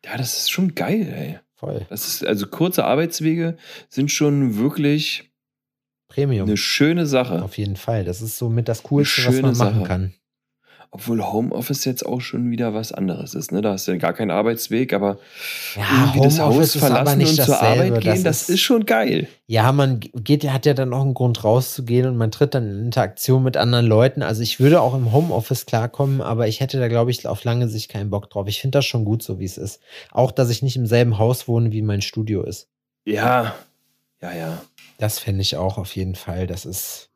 [0.05, 1.39] Ja, das ist schon geil, ey.
[1.55, 1.85] Voll.
[1.89, 3.57] Das ist, also kurze Arbeitswege
[3.89, 5.31] sind schon wirklich
[6.09, 6.47] Premium.
[6.47, 7.41] eine schöne Sache.
[7.43, 8.03] Auf jeden Fall.
[8.05, 9.87] Das ist somit das Coolste, was schöne man machen Sache.
[9.87, 10.13] kann.
[10.91, 13.51] Obwohl Homeoffice jetzt auch schon wieder was anderes ist.
[13.51, 13.61] Ne?
[13.61, 15.19] Da hast du ja gar keinen Arbeitsweg, aber
[15.75, 17.61] Ja, irgendwie das Homeoffice Haus ist aber verlassen nicht und zur.
[17.61, 19.27] Arbeit gehen, das, ist, schon geil.
[19.45, 22.85] Ja, man geht, hat ja dann auch einen Grund rauszugehen und man tritt dann in
[22.85, 24.23] Interaktion mit anderen Leuten.
[24.23, 27.67] Also ich würde auch im Homeoffice klarkommen, aber ich hätte da, glaube ich, auf lange
[27.67, 28.47] Sicht keinen Bock drauf.
[28.47, 29.81] Ich finde das schon gut, so wie es ist.
[30.11, 32.67] Auch, dass ich nicht im selben Haus wohne, wie mein Studio ist.
[33.05, 33.53] Ja,
[34.21, 34.61] ja, ja.
[34.97, 36.47] Das fände ich auch auf jeden Fall.
[36.47, 37.08] Das ist.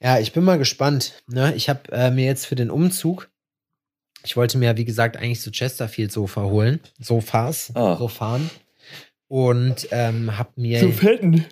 [0.00, 1.22] Ja, ich bin mal gespannt.
[1.26, 1.54] Ne?
[1.54, 3.30] Ich habe äh, mir jetzt für den Umzug,
[4.24, 6.80] ich wollte mir ja, wie gesagt, eigentlich so Chesterfield-Sofa holen.
[6.98, 7.70] Sofas.
[7.74, 7.96] Ah.
[7.96, 8.50] Sofan.
[9.28, 10.80] Und ähm, habe mir.
[10.80, 11.44] Zu fetten.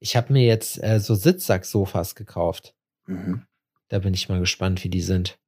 [0.00, 2.74] Ich habe mir jetzt äh, so Sitzsack-Sofas gekauft.
[3.06, 3.42] Mhm.
[3.88, 5.38] Da bin ich mal gespannt, wie die sind.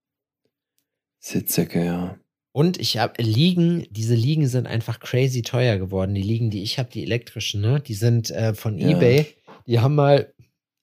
[1.18, 2.18] Sitzsäcke, ja.
[2.52, 6.14] Und ich habe Liegen, diese Liegen sind einfach crazy teuer geworden.
[6.14, 7.80] Die Liegen, die ich habe, die elektrischen, ne?
[7.80, 8.90] Die sind äh, von Ja.
[8.90, 9.26] eBay.
[9.66, 10.32] Die haben mal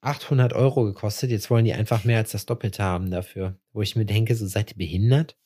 [0.04, 1.32] 800 Euro gekostet.
[1.32, 3.58] Jetzt wollen die einfach mehr als das Doppelte haben dafür.
[3.72, 5.38] Wo ich mir denke, so seid ihr behindert?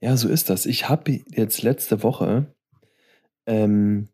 [0.00, 0.64] Ja, so ist das.
[0.64, 2.54] Ich habe jetzt letzte Woche,
[3.46, 4.08] ähm,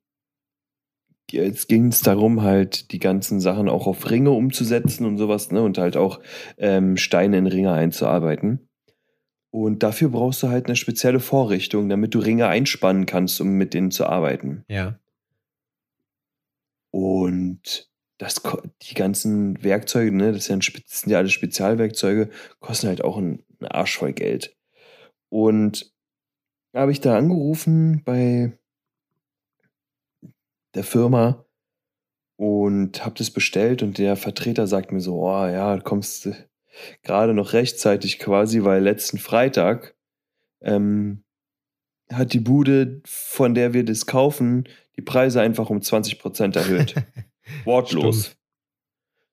[1.31, 5.63] jetzt ging es darum, halt die ganzen Sachen auch auf Ringe umzusetzen und sowas, ne?
[5.63, 6.21] Und halt auch
[6.59, 8.69] ähm, Steine in Ringe einzuarbeiten.
[9.51, 13.73] Und dafür brauchst du halt eine spezielle Vorrichtung, damit du Ringe einspannen kannst, um mit
[13.73, 14.65] denen zu arbeiten.
[14.69, 14.99] Ja.
[16.91, 18.43] Und das,
[18.82, 20.62] die ganzen Werkzeuge, ne, das, sind
[21.07, 22.30] ja alle Spezialwerkzeuge,
[22.61, 24.55] kosten halt auch einen, Arsch voll Geld.
[25.28, 25.93] Und
[26.74, 28.53] habe ich da angerufen bei
[30.74, 31.47] der Firma
[32.37, 36.34] und habe das bestellt und der Vertreter sagt mir so, oh ja, du kommst äh,
[37.03, 39.97] gerade noch rechtzeitig quasi, weil letzten Freitag
[40.61, 41.24] ähm,
[42.12, 46.95] hat die Bude, von der wir das kaufen, die Preise einfach um 20% erhöht.
[47.65, 48.37] Wortlos.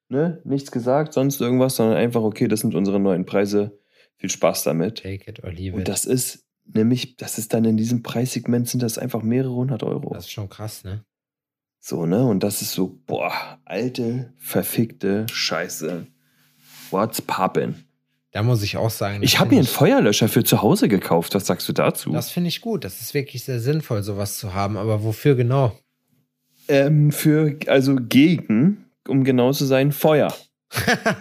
[0.09, 0.41] Ne?
[0.43, 3.79] Nichts gesagt, sonst irgendwas, sondern einfach, okay, das sind unsere neuen Preise.
[4.17, 5.01] Viel Spaß damit.
[5.01, 5.87] Take it or leave Und it.
[5.87, 10.13] das ist nämlich, das ist dann in diesem Preissegment sind das einfach mehrere hundert Euro.
[10.13, 11.03] das ist schon krass, ne?
[11.79, 12.25] So, ne?
[12.25, 16.07] Und das ist so, boah, alte, verfickte Scheiße.
[16.91, 17.73] What's poppin'?
[18.33, 19.23] Da muss ich auch sagen.
[19.23, 21.35] Ich habe mir einen Feuerlöscher für zu Hause gekauft.
[21.35, 22.11] Was sagst du dazu?
[22.11, 22.83] Das finde ich gut.
[22.83, 24.75] Das ist wirklich sehr sinnvoll, sowas zu haben.
[24.75, 25.77] Aber wofür genau?
[26.67, 30.33] ähm, für, also gegen, um genau zu sein, Feuer.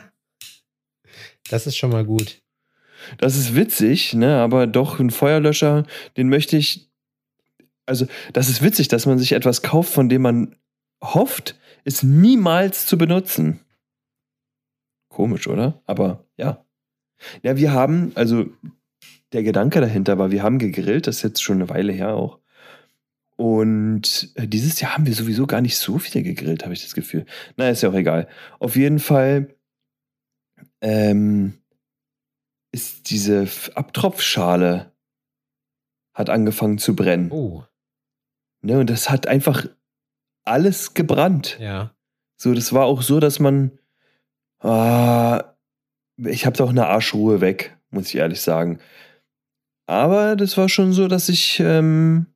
[1.50, 2.42] das ist schon mal gut.
[3.18, 4.38] Das ist witzig, ne?
[4.38, 5.84] Aber doch ein Feuerlöscher,
[6.16, 6.88] den möchte ich.
[7.84, 10.56] Also, das ist witzig, dass man sich etwas kauft, von dem man
[11.02, 13.58] hofft, es niemals zu benutzen.
[15.08, 15.82] Komisch, oder?
[15.84, 16.64] Aber ja.
[17.42, 18.46] Ja, wir haben, also
[19.32, 22.38] der Gedanke dahinter war, wir haben gegrillt, das ist jetzt schon eine Weile her auch.
[23.36, 26.94] Und äh, dieses Jahr haben wir sowieso gar nicht so viel gegrillt, habe ich das
[26.94, 27.24] Gefühl.
[27.56, 28.28] Na, ist ja auch egal.
[28.58, 29.54] Auf jeden Fall
[30.80, 31.54] ähm,
[32.72, 34.92] ist diese Abtropfschale
[36.14, 37.30] hat angefangen zu brennen.
[37.30, 37.64] Oh,
[38.62, 39.66] Ne, und das hat einfach
[40.44, 41.58] alles gebrannt.
[41.60, 41.94] ja.
[42.36, 43.78] So, das war auch so, dass man.
[44.58, 45.51] Ah,
[46.16, 48.78] ich habe da auch eine Arschruhe weg, muss ich ehrlich sagen.
[49.86, 51.60] Aber das war schon so, dass ich.
[51.60, 52.26] Ähm,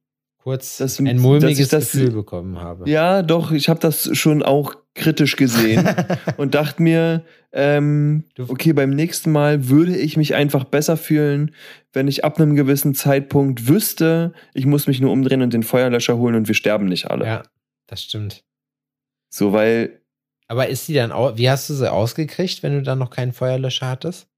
[0.42, 2.88] Kurz Das- ein dass mulmiges ich das- Gefühl bekommen habe.
[2.88, 5.84] ja, doch, ich habe das schon auch kritisch gesehen
[6.36, 11.52] und dachte mir, ähm, okay, beim nächsten Mal würde ich mich einfach besser fühlen,
[11.92, 16.16] wenn ich ab einem gewissen Zeitpunkt wüsste, ich muss mich nur umdrehen und den Feuerlöscher
[16.16, 17.26] holen und wir sterben nicht alle.
[17.26, 17.42] Ja,
[17.88, 18.44] das stimmt.
[19.28, 20.00] So, weil,
[20.48, 23.32] Aber ist sie dann auch, wie hast du sie ausgekriegt, wenn du dann noch keinen
[23.32, 24.28] Feuerlöscher hattest?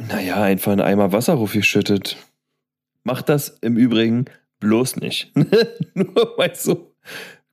[0.00, 2.16] naja, einfach einen Eimer Wasser raufgeschüttet.
[3.04, 4.26] Macht das im Übrigen
[4.58, 5.34] bloß nicht.
[5.94, 6.94] nur weil so,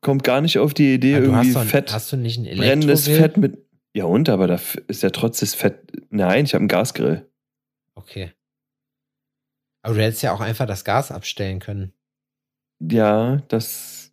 [0.01, 1.93] kommt gar nicht auf die Idee, irgendwie hast, Fett.
[1.93, 3.07] hast du nicht ein brennendes?
[3.07, 3.65] Fett mit.
[3.93, 5.91] Ja, und aber da ist ja trotz des Fett.
[6.09, 7.29] Nein, ich habe einen Gasgrill.
[7.95, 8.33] Okay.
[9.81, 11.93] Aber du hättest ja auch einfach das Gas abstellen können.
[12.79, 14.11] Ja, das.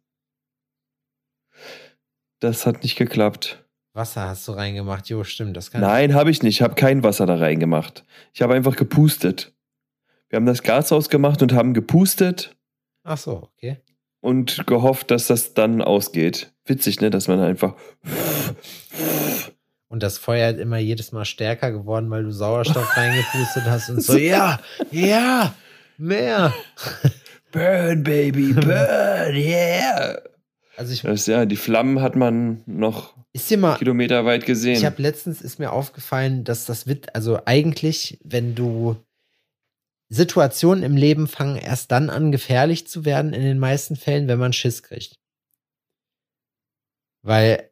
[2.40, 3.63] Das hat nicht geklappt.
[3.95, 5.09] Wasser hast du reingemacht.
[5.09, 5.57] Jo, stimmt.
[5.57, 6.57] Das kann Nein, habe ich nicht.
[6.57, 8.05] Ich habe kein Wasser da reingemacht.
[8.32, 9.53] Ich habe einfach gepustet.
[10.28, 12.57] Wir haben das Gas ausgemacht und haben gepustet
[13.05, 13.80] Ach so, okay.
[14.20, 16.53] und gehofft, dass das dann ausgeht.
[16.64, 17.11] Witzig, ne?
[17.11, 17.76] Dass man einfach.
[19.86, 24.03] Und das Feuer ist immer jedes Mal stärker geworden, weil du Sauerstoff reingepustet hast und
[24.03, 24.59] so, ja,
[24.90, 25.55] ja,
[25.99, 26.53] mehr.
[27.53, 30.18] Burn, baby, burn, yeah.
[30.76, 34.76] Also ich, Das, ja, die Flammen hat man noch ist dir mal, kilometerweit gesehen.
[34.76, 38.96] ich habe letztens ist mir aufgefallen, dass das wird, also eigentlich, wenn du
[40.08, 44.38] Situationen im Leben fangen erst dann an, gefährlich zu werden, in den meisten Fällen, wenn
[44.38, 45.16] man Schiss kriegt.
[47.22, 47.70] Weil,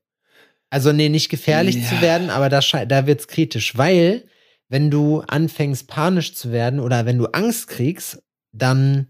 [0.70, 1.88] also nee, nicht gefährlich Ja.
[1.88, 4.24] zu werden, aber da, da wird's kritisch, weil
[4.68, 8.22] wenn du anfängst panisch zu werden oder wenn du Angst kriegst,
[8.52, 9.08] dann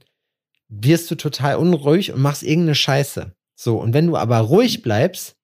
[0.68, 3.34] wirst du total unruhig und machst irgendeine Scheiße.
[3.62, 5.36] So, und wenn du aber ruhig bleibst,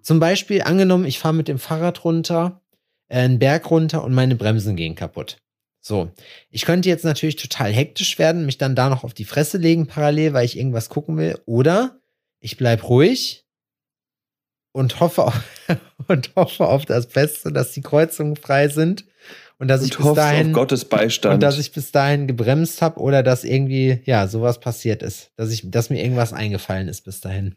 [0.00, 2.62] zum Beispiel angenommen, ich fahre mit dem Fahrrad runter,
[3.08, 5.38] äh, einen Berg runter und meine Bremsen gehen kaputt.
[5.80, 6.12] So,
[6.50, 9.88] ich könnte jetzt natürlich total hektisch werden, mich dann da noch auf die Fresse legen
[9.88, 11.36] parallel, weil ich irgendwas gucken will.
[11.46, 11.98] Oder
[12.38, 13.44] ich bleib ruhig
[14.70, 15.42] und hoffe auf,
[16.06, 19.04] und hoffe auf das Beste, dass die Kreuzungen frei sind
[19.58, 21.34] und dass ich und bis hoffst dahin Gottes Beistand.
[21.34, 25.50] und dass ich bis dahin gebremst habe oder dass irgendwie ja sowas passiert ist, dass
[25.50, 27.56] ich, dass mir irgendwas eingefallen ist bis dahin.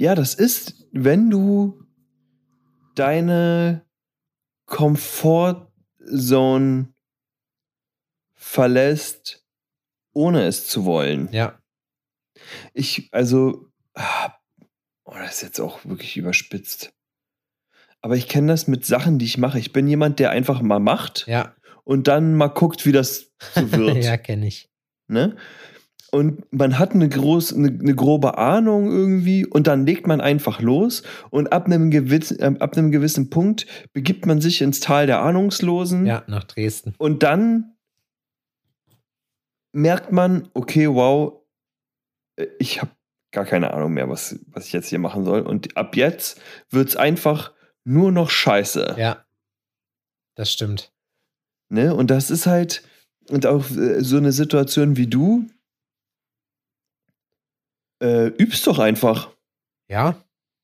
[0.00, 1.82] Ja, das ist, wenn du
[2.94, 3.86] deine
[4.66, 6.92] Comfortzone
[8.34, 9.44] verlässt,
[10.12, 11.28] ohne es zu wollen.
[11.32, 11.60] Ja,
[12.72, 14.32] Ich, also, ah,
[15.04, 16.92] oh, das ist jetzt auch wirklich überspitzt.
[18.00, 19.58] Aber ich kenne das mit Sachen, die ich mache.
[19.58, 23.72] Ich bin jemand, der einfach mal macht ja, und dann mal guckt, wie das so
[23.72, 24.04] wird.
[24.04, 24.70] ja, kenne ich.
[25.08, 25.36] ne?
[26.10, 30.62] Und man hat eine, groß, eine, eine grobe Ahnung irgendwie und dann legt man einfach
[30.62, 35.06] los und ab einem, gewiss, äh, ab einem gewissen Punkt begibt man sich ins Tal
[35.06, 36.94] der Ahnungslosen Ja, nach Dresden.
[36.96, 37.74] und dann
[39.72, 41.42] merkt man, okay, wow,
[42.36, 42.90] äh, ich habe
[43.30, 45.42] gar keine Ahnung mehr, was, was ich jetzt hier machen soll.
[45.42, 46.40] Und ab jetzt
[46.70, 47.52] wird's einfach
[47.84, 48.96] nur noch scheiße.
[48.98, 49.24] Ja,
[50.34, 50.92] das stimmt.
[51.68, 51.94] Ne?
[51.94, 52.82] Und das ist halt,
[53.28, 55.46] und auch äh, so eine Situation wie du,
[58.00, 59.30] äh, übst doch einfach.
[59.88, 60.16] Ja,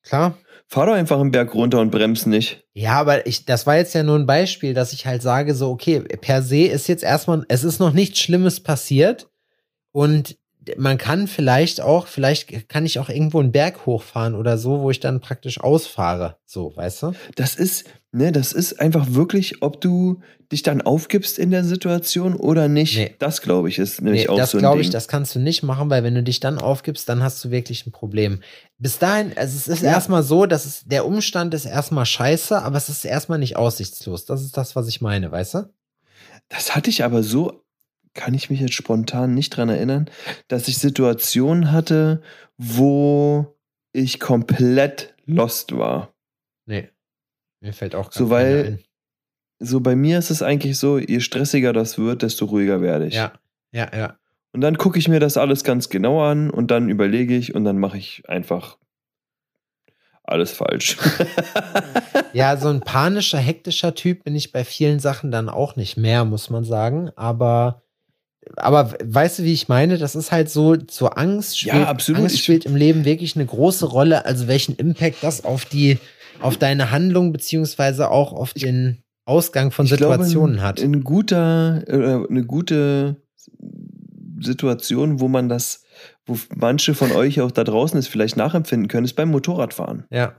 [0.03, 0.37] klar.
[0.66, 2.64] Fahr doch einfach einen Berg runter und bremst nicht.
[2.72, 5.70] Ja, aber ich, das war jetzt ja nur ein Beispiel, dass ich halt sage, so,
[5.70, 9.28] okay, per se ist jetzt erstmal, es ist noch nichts Schlimmes passiert
[9.93, 10.37] und
[10.78, 14.91] man kann vielleicht auch, vielleicht kann ich auch irgendwo einen Berg hochfahren oder so, wo
[14.91, 16.39] ich dann praktisch ausfahre.
[16.47, 17.12] So, weißt du?
[17.37, 20.22] Das ist, ne, das ist einfach wirklich, ob du
[20.55, 22.97] dich dann aufgibst in der Situation oder nicht.
[22.97, 23.15] Nee.
[23.19, 25.39] Das glaube ich ist nämlich Nee, auch das so ein glaube ich, das kannst du
[25.41, 28.41] nicht machen, weil wenn du dich dann aufgibst, dann hast du wirklich ein Problem.
[28.79, 29.91] Bis dahin, also es ist Ja.
[29.91, 34.25] erstmal so, dass es, der Umstand ist erstmal scheiße, aber es ist erstmal nicht aussichtslos.
[34.25, 35.73] Das ist das, was ich meine, weißt du?
[36.49, 37.63] Das hatte ich aber so,
[38.15, 40.09] kann ich mich jetzt spontan nicht dran erinnern,
[40.49, 42.23] dass ich Situationen hatte,
[42.59, 43.47] wo
[43.93, 46.13] ich komplett lost war.
[46.67, 46.89] Nee.
[47.61, 48.79] Mir fällt auch So, weil- ein.
[49.59, 53.15] So bei mir ist es eigentlich so, je stressiger das wird, desto ruhiger werde ich.
[53.15, 53.33] Ja,
[53.73, 54.17] ja, ja.
[54.53, 57.65] Und dann gucke ich mir das alles ganz genau an und dann überlege ich und
[57.65, 58.79] dann mache ich einfach
[60.23, 60.97] alles falsch.
[62.35, 66.25] Ja, so ein panischer, hektischer Typ bin ich bei vielen Sachen dann auch nicht mehr,
[66.25, 67.13] muss man sagen.
[67.15, 67.83] Aber,
[68.57, 69.99] aber weißt du, wie ich meine?
[69.99, 72.23] Das ist halt so, zur Angst Ja, spielt, absolut.
[72.23, 74.27] Angst spielt im Leben wirklich eine große Rolle.
[74.27, 75.99] Also welchen Impact das auf die,
[76.41, 80.81] auf deine Handlung beziehungsweise auch auf den Ausgang von Ich glaube, Situationen ein, hat.
[80.81, 83.22] Ein guter, äh, eine gute
[84.41, 85.85] Situation, wo man das,
[86.27, 90.05] wo manche von euch auch da draußen es vielleicht nachempfinden können, ist beim Motorradfahren.
[90.11, 90.35] Ja,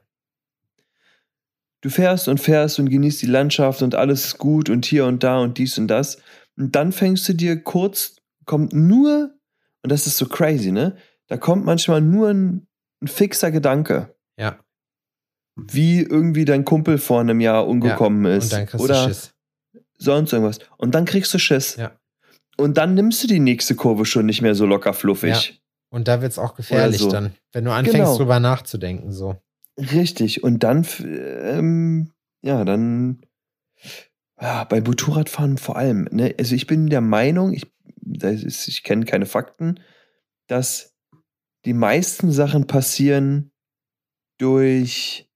[1.86, 5.23] Du fährst und fährst und genießt die Landschaft und alles ist gut und hier und
[5.23, 6.17] da und dies und das.
[6.57, 8.15] Und dann fängst du dir kurz,
[8.45, 9.36] kommt nur,
[9.83, 10.95] und das ist so crazy, ne?
[11.27, 12.65] Da kommt manchmal nur ein,
[13.03, 14.15] ein fixer Gedanke.
[14.36, 14.57] ja,
[15.55, 18.45] wie irgendwie dein Kumpel vor einem Jahr umgekommen ist.
[18.45, 19.33] Und dann kriegst oder du Schiss.
[19.97, 20.59] sonst irgendwas.
[20.77, 21.75] Und dann kriegst du Schiss.
[21.77, 21.91] Ja.
[22.57, 25.61] Und dann nimmst du die nächste Kurve schon nicht mehr so locker fluffig.
[25.89, 27.09] Und da wird's auch gefährlich so.
[27.09, 28.17] dann, wenn du anfängst Genau.
[28.17, 29.11] drüber nachzudenken.
[29.11, 29.37] So.
[29.77, 30.43] Richtig.
[30.43, 33.21] Und dann, ähm, ja, dann,
[34.41, 36.07] ja, bei Motorradfahren vor allem.
[36.11, 36.35] Ne?
[36.37, 37.65] Also ich bin der Meinung, ich,
[38.21, 39.79] ist, ich kenne keine Fakten,
[40.47, 40.95] dass
[41.65, 43.51] die meisten Sachen passieren
[44.37, 45.29] durch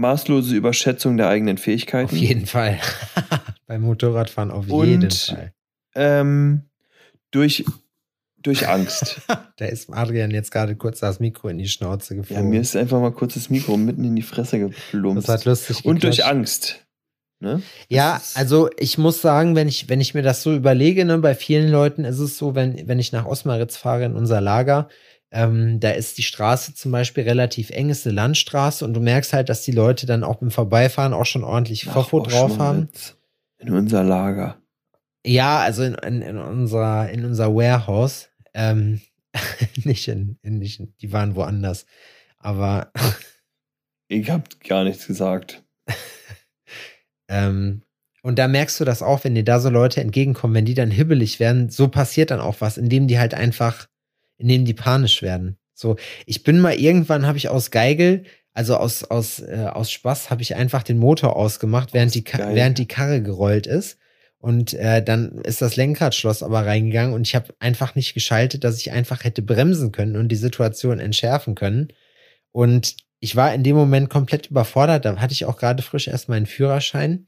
[0.00, 2.06] maßlose Überschätzung der eigenen Fähigkeiten.
[2.10, 2.78] Auf jeden Fall.
[3.66, 5.52] Beim Motorradfahren auf Und- jeden Fall.
[5.94, 6.62] Ähm,
[7.30, 7.64] durch,
[8.42, 9.20] durch Angst.
[9.56, 12.48] Da ist Adrian jetzt gerade kurz das Mikro in die Schnauze ja, geflogen.
[12.48, 15.28] mir ist einfach mal kurz das Mikro mitten in die Fresse geplumpst.
[15.28, 16.24] das hat lustig Und durch.
[16.24, 16.86] Angst.
[17.40, 17.60] Ne?
[17.88, 21.34] Ja, also ich muss sagen, wenn ich, wenn ich mir das so überlege, ne, bei
[21.34, 24.88] vielen Leuten ist es so, wenn, wenn ich nach Osmaritz fahre in unser Lager,
[25.30, 29.32] ähm, da ist die Straße zum Beispiel relativ eng, ist eine Landstraße und du merkst
[29.32, 32.88] halt, dass die Leute dann auch beim Vorbeifahren auch schon ordentlich Ach, Fofo drauf haben.
[33.58, 34.56] In unser Lager.
[35.24, 38.30] Ja, also in, in, in, unserer, in unser Warehouse.
[38.54, 39.00] Ähm,
[39.84, 41.86] nicht, in, in, nicht in, die waren woanders.
[42.38, 42.90] Aber
[44.08, 45.62] Ich hab gar nichts gesagt.
[47.30, 47.82] Ähm,
[48.22, 50.90] und da merkst du das auch, wenn dir da so Leute entgegenkommen, wenn die dann
[50.90, 53.86] hibbelig werden, so passiert dann auch was, indem die halt einfach,
[54.40, 55.56] indem die panisch werden.
[55.74, 60.30] So, ich bin mal irgendwann, habe ich aus Geigel, also aus, aus, äh, aus Spaß,
[60.30, 62.54] habe ich einfach den Motor ausgemacht, während die, Geil.
[62.54, 63.98] während die Karre gerollt ist.
[64.38, 68.78] Und äh, dann ist das Lenkradschloss aber reingegangen und ich habe einfach nicht geschaltet, dass
[68.78, 71.88] ich einfach hätte bremsen können und die Situation entschärfen können.
[72.50, 75.04] Und ich war in dem Moment komplett überfordert.
[75.04, 77.26] Da hatte ich auch gerade frisch erst meinen Führerschein.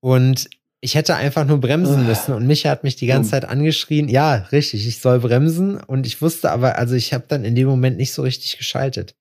[0.00, 0.50] Und
[0.86, 2.08] ich hätte einfach nur bremsen Ah.
[2.08, 2.32] müssen.
[2.32, 3.40] Und Micha hat mich die ganze Dumm.
[3.40, 4.08] Zeit angeschrien.
[4.08, 5.78] Ja, richtig, ich soll bremsen.
[5.78, 9.16] Und ich wusste aber, also ich habe dann in dem Moment nicht so richtig geschaltet.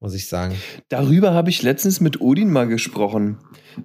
[0.00, 0.56] Muss ich sagen.
[0.88, 3.38] Darüber habe ich letztens mit Odin mal gesprochen,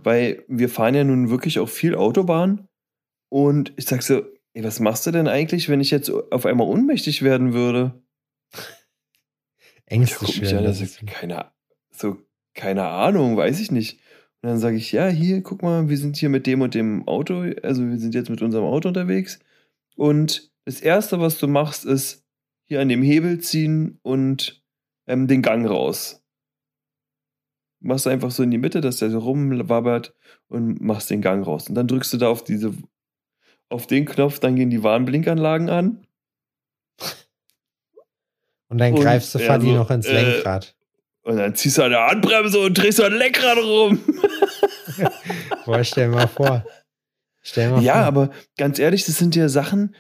[0.04, 2.68] weil wir fahren ja nun wirklich auch viel Autobahn.
[3.30, 6.68] Und ich sag so, ey, was machst du denn eigentlich, wenn ich jetzt auf einmal
[6.68, 8.02] ohnmächtig werden würde?
[9.86, 11.52] Ängste ist- keine,
[11.92, 12.18] so,
[12.56, 14.00] keine Ahnung, weiß ich nicht.
[14.44, 17.08] Und dann sage ich, ja, hier, guck mal, wir sind hier mit dem und dem
[17.08, 19.40] Auto, also wir sind jetzt mit unserem Auto unterwegs.
[19.96, 22.26] Und das Erste, was du machst, ist
[22.66, 24.62] hier an dem Hebel ziehen und
[25.08, 26.22] ähm, den Gang raus.
[27.80, 30.14] Machst einfach so in die Mitte, dass der so rumwabbert
[30.50, 31.70] und machst den Gang raus.
[31.70, 32.74] Und dann drückst du da auf diese,
[33.70, 36.06] auf den Knopf, dann gehen die Warnblinkanlagen an.
[38.68, 40.76] Und dann Und, greifst du ja, Fadi so, noch ins äh, Lenkrad.
[41.24, 44.00] Und dann ziehst du an der Handbremse und drehst so ein Lenkrad rum.
[45.66, 46.66] Boah, stell mal vor.
[47.42, 48.04] Stell mal Ja, vor.
[48.04, 49.96] aber ganz ehrlich, das sind ja Sachen.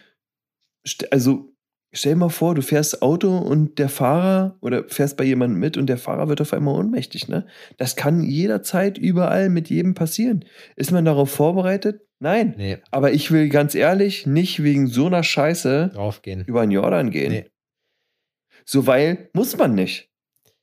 [1.12, 1.54] Also,
[1.94, 5.78] stell dir mal vor, du fährst Auto und der Fahrer oder fährst bei jemandem mit
[5.78, 7.48] und der Fahrer wird auf einmal ohnmächtig, ne?
[7.78, 10.44] Das kann jederzeit überall mit jedem passieren.
[10.76, 12.02] Ist man darauf vorbereitet?
[12.20, 12.54] Nein.
[12.58, 16.44] Nee, Aber ich will ganz ehrlich nicht wegen so einer Scheiße draufgehen.
[16.46, 17.32] über den Jordan gehen.
[17.32, 17.46] Nee.
[18.66, 20.10] So, weil muss man nicht.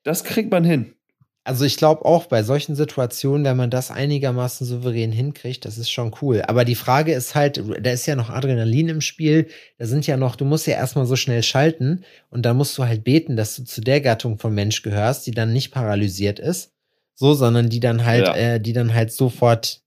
[0.02, 0.94] Das kriegt man hin.
[1.42, 5.90] Also ich glaube auch bei solchen Situationen, wenn man das einigermaßen souverän hinkriegt, das ist
[5.90, 6.42] schon cool.
[6.46, 9.48] Aber die Frage ist halt, da ist ja noch Adrenalin im Spiel,
[9.78, 12.84] da sind ja noch, du musst ja erstmal so schnell schalten und dann musst du
[12.84, 16.72] halt beten, dass du zu der Gattung von Mensch gehörst, die dann nicht paralysiert ist,
[17.14, 18.36] so, sondern die dann halt, Ja.
[18.36, 19.82] äh, die dann halt sofort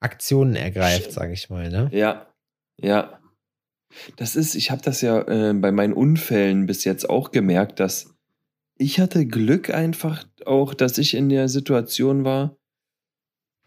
[0.00, 1.90] Aktionen ergreift, sag ich mal, ne?
[1.92, 2.28] Ja,
[2.80, 3.18] ja.
[4.16, 8.13] Das ist, ich habe das ja äh, bei meinen Unfällen bis jetzt auch gemerkt, dass
[8.76, 12.56] ich hatte Glück einfach auch, dass ich in der Situation war,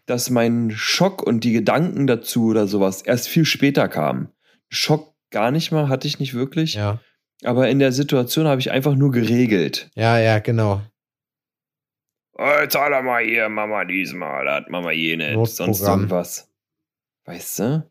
[0.06, 4.28] dass mein Schock und die Gedanken dazu oder sowas erst viel später kamen.
[4.68, 6.74] Schock gar nicht mal, hatte ich nicht wirklich.
[6.74, 7.00] Ja,
[7.44, 9.90] Aber in der Situation habe ich einfach nur geregelt.
[9.94, 10.82] ja, ja, genau.
[12.40, 16.48] Oh, jetzt hat er mal hier, Mama diesmal, hat Mama jenes, sonst irgendwas.
[17.24, 17.90] Weißt du?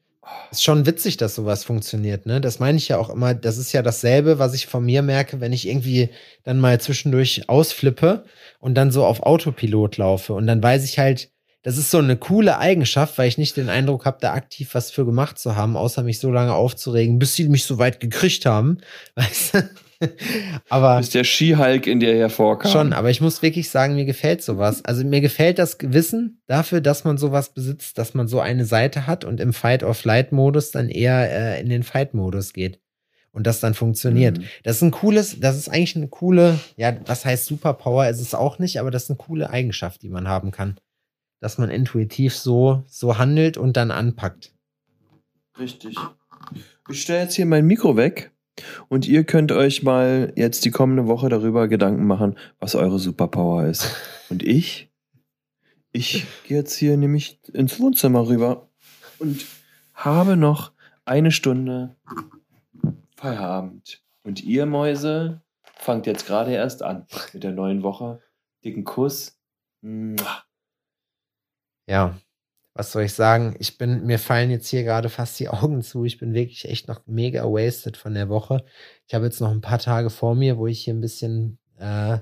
[0.51, 2.39] Ist schon witzig, dass sowas funktioniert, ne?
[2.39, 3.33] Das meine ich ja auch immer.
[3.33, 6.09] Das ist ja dasselbe, was ich von mir merke, wenn ich irgendwie
[6.43, 8.23] dann mal zwischendurch ausflippe
[8.59, 10.33] und dann so auf Autopilot laufe.
[10.33, 11.29] Und dann weiß ich halt,
[11.63, 14.89] das ist so eine coole Eigenschaft, weil ich nicht den Eindruck habe, da aktiv was
[14.89, 18.45] für gemacht zu haben, außer mich so lange aufzuregen, bis sie mich so weit gekriegt
[18.45, 18.77] haben.
[19.15, 19.69] Weißt du?
[20.69, 22.71] Aber Bis der Skihulk in dir hervorkam.
[22.71, 24.83] Schon, aber ich muss wirklich sagen, mir gefällt sowas.
[24.85, 29.07] Also mir gefällt das Wissen dafür, dass man sowas besitzt, dass man so eine Seite
[29.07, 32.79] hat und im Fight-or-Flight-Modus dann eher äh, in den Fight-Modus geht.
[33.31, 34.39] Und das dann funktioniert.
[34.39, 34.45] Mhm.
[34.63, 38.33] Das ist ein cooles, das ist eigentlich eine coole, ja, was heißt Superpower ist es
[38.33, 40.79] auch nicht, aber das ist eine coole Eigenschaft, die man haben kann.
[41.39, 44.53] Dass man intuitiv so, so handelt und dann anpackt.
[45.59, 45.95] Richtig.
[46.89, 48.31] Ich stelle jetzt hier mein Mikro weg,
[48.87, 53.65] Und ihr könnt euch mal jetzt die kommende Woche darüber Gedanken machen, was eure Superpower
[53.65, 53.95] ist.
[54.29, 54.91] Und ich?
[55.91, 58.69] Ich gehe jetzt hier nämlich ins Wohnzimmer rüber
[59.19, 59.45] und
[59.93, 60.73] habe noch
[61.05, 61.95] eine Stunde
[63.15, 64.03] Feierabend.
[64.23, 65.41] Und ihr Mäuse
[65.75, 68.21] fangt jetzt gerade erst an mit der neuen Woche.
[68.63, 69.39] Dicken Kuss.
[71.87, 72.19] Ja,
[72.77, 73.55] was soll ich sagen?
[73.59, 76.05] Ich bin, mir fallen jetzt hier gerade fast die Augen zu.
[76.05, 78.63] Ich bin wirklich echt noch mega wasted von der Woche.
[79.07, 82.19] Ich habe jetzt noch ein paar Tage vor mir, wo ich hier ein bisschen äh,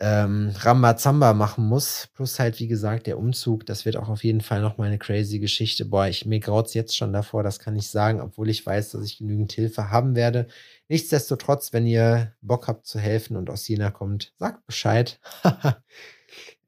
[0.00, 2.08] ähm, Rambazamba machen muss.
[2.14, 3.64] Plus halt, wie gesagt, der Umzug.
[3.66, 5.84] Das wird auch auf jeden Fall noch mal eine crazy Geschichte.
[5.84, 9.04] Boah, ich, mir graut's jetzt schon davor, das kann ich sagen, obwohl ich weiß, dass
[9.04, 10.48] ich genügend Hilfe haben werde.
[10.88, 15.20] Nichtsdestotrotz, wenn ihr Bock habt zu helfen und aus Jena kommt, sagt Bescheid.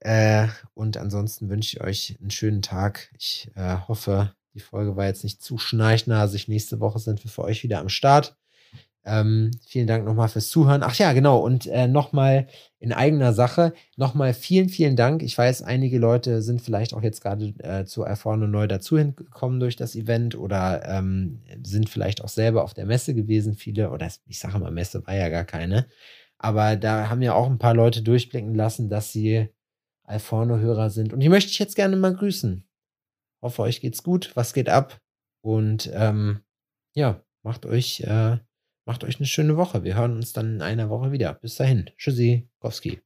[0.00, 3.10] Äh, und ansonsten wünsche ich euch einen schönen Tag.
[3.18, 6.48] Ich äh, hoffe, die Folge war jetzt nicht zu schnarchnasig.
[6.48, 8.36] Nächste Woche sind wir für euch wieder am Start.
[9.04, 10.82] Ähm, vielen Dank nochmal fürs Zuhören.
[10.82, 11.38] Ach ja, genau.
[11.38, 12.48] Und äh, nochmal
[12.78, 15.22] in eigener Sache, nochmal vielen, vielen Dank.
[15.22, 19.58] Ich weiß, einige Leute sind vielleicht auch jetzt gerade äh, zu Erfahren und neu dazugekommen
[19.58, 23.54] durch das Event oder ähm, sind vielleicht auch selber auf der Messe gewesen.
[23.54, 25.86] Viele, oder ich sage mal, Messe war ja gar keine.
[26.36, 29.48] Aber da haben ja auch ein paar Leute durchblicken lassen, dass sie
[30.10, 31.12] Alforno-Hörer sind.
[31.12, 32.68] Und die möchte ich jetzt gerne mal grüßen.
[33.42, 34.32] Hoffe, euch geht's gut.
[34.34, 35.00] Was geht ab?
[35.42, 36.40] Und ähm,
[36.94, 38.38] ja, macht euch, äh,
[38.86, 39.84] macht euch eine schöne Woche.
[39.84, 41.34] Wir hören uns dann in einer Woche wieder.
[41.34, 41.90] Bis dahin.
[41.96, 42.50] Tschüssi.
[42.58, 43.00] Kowski.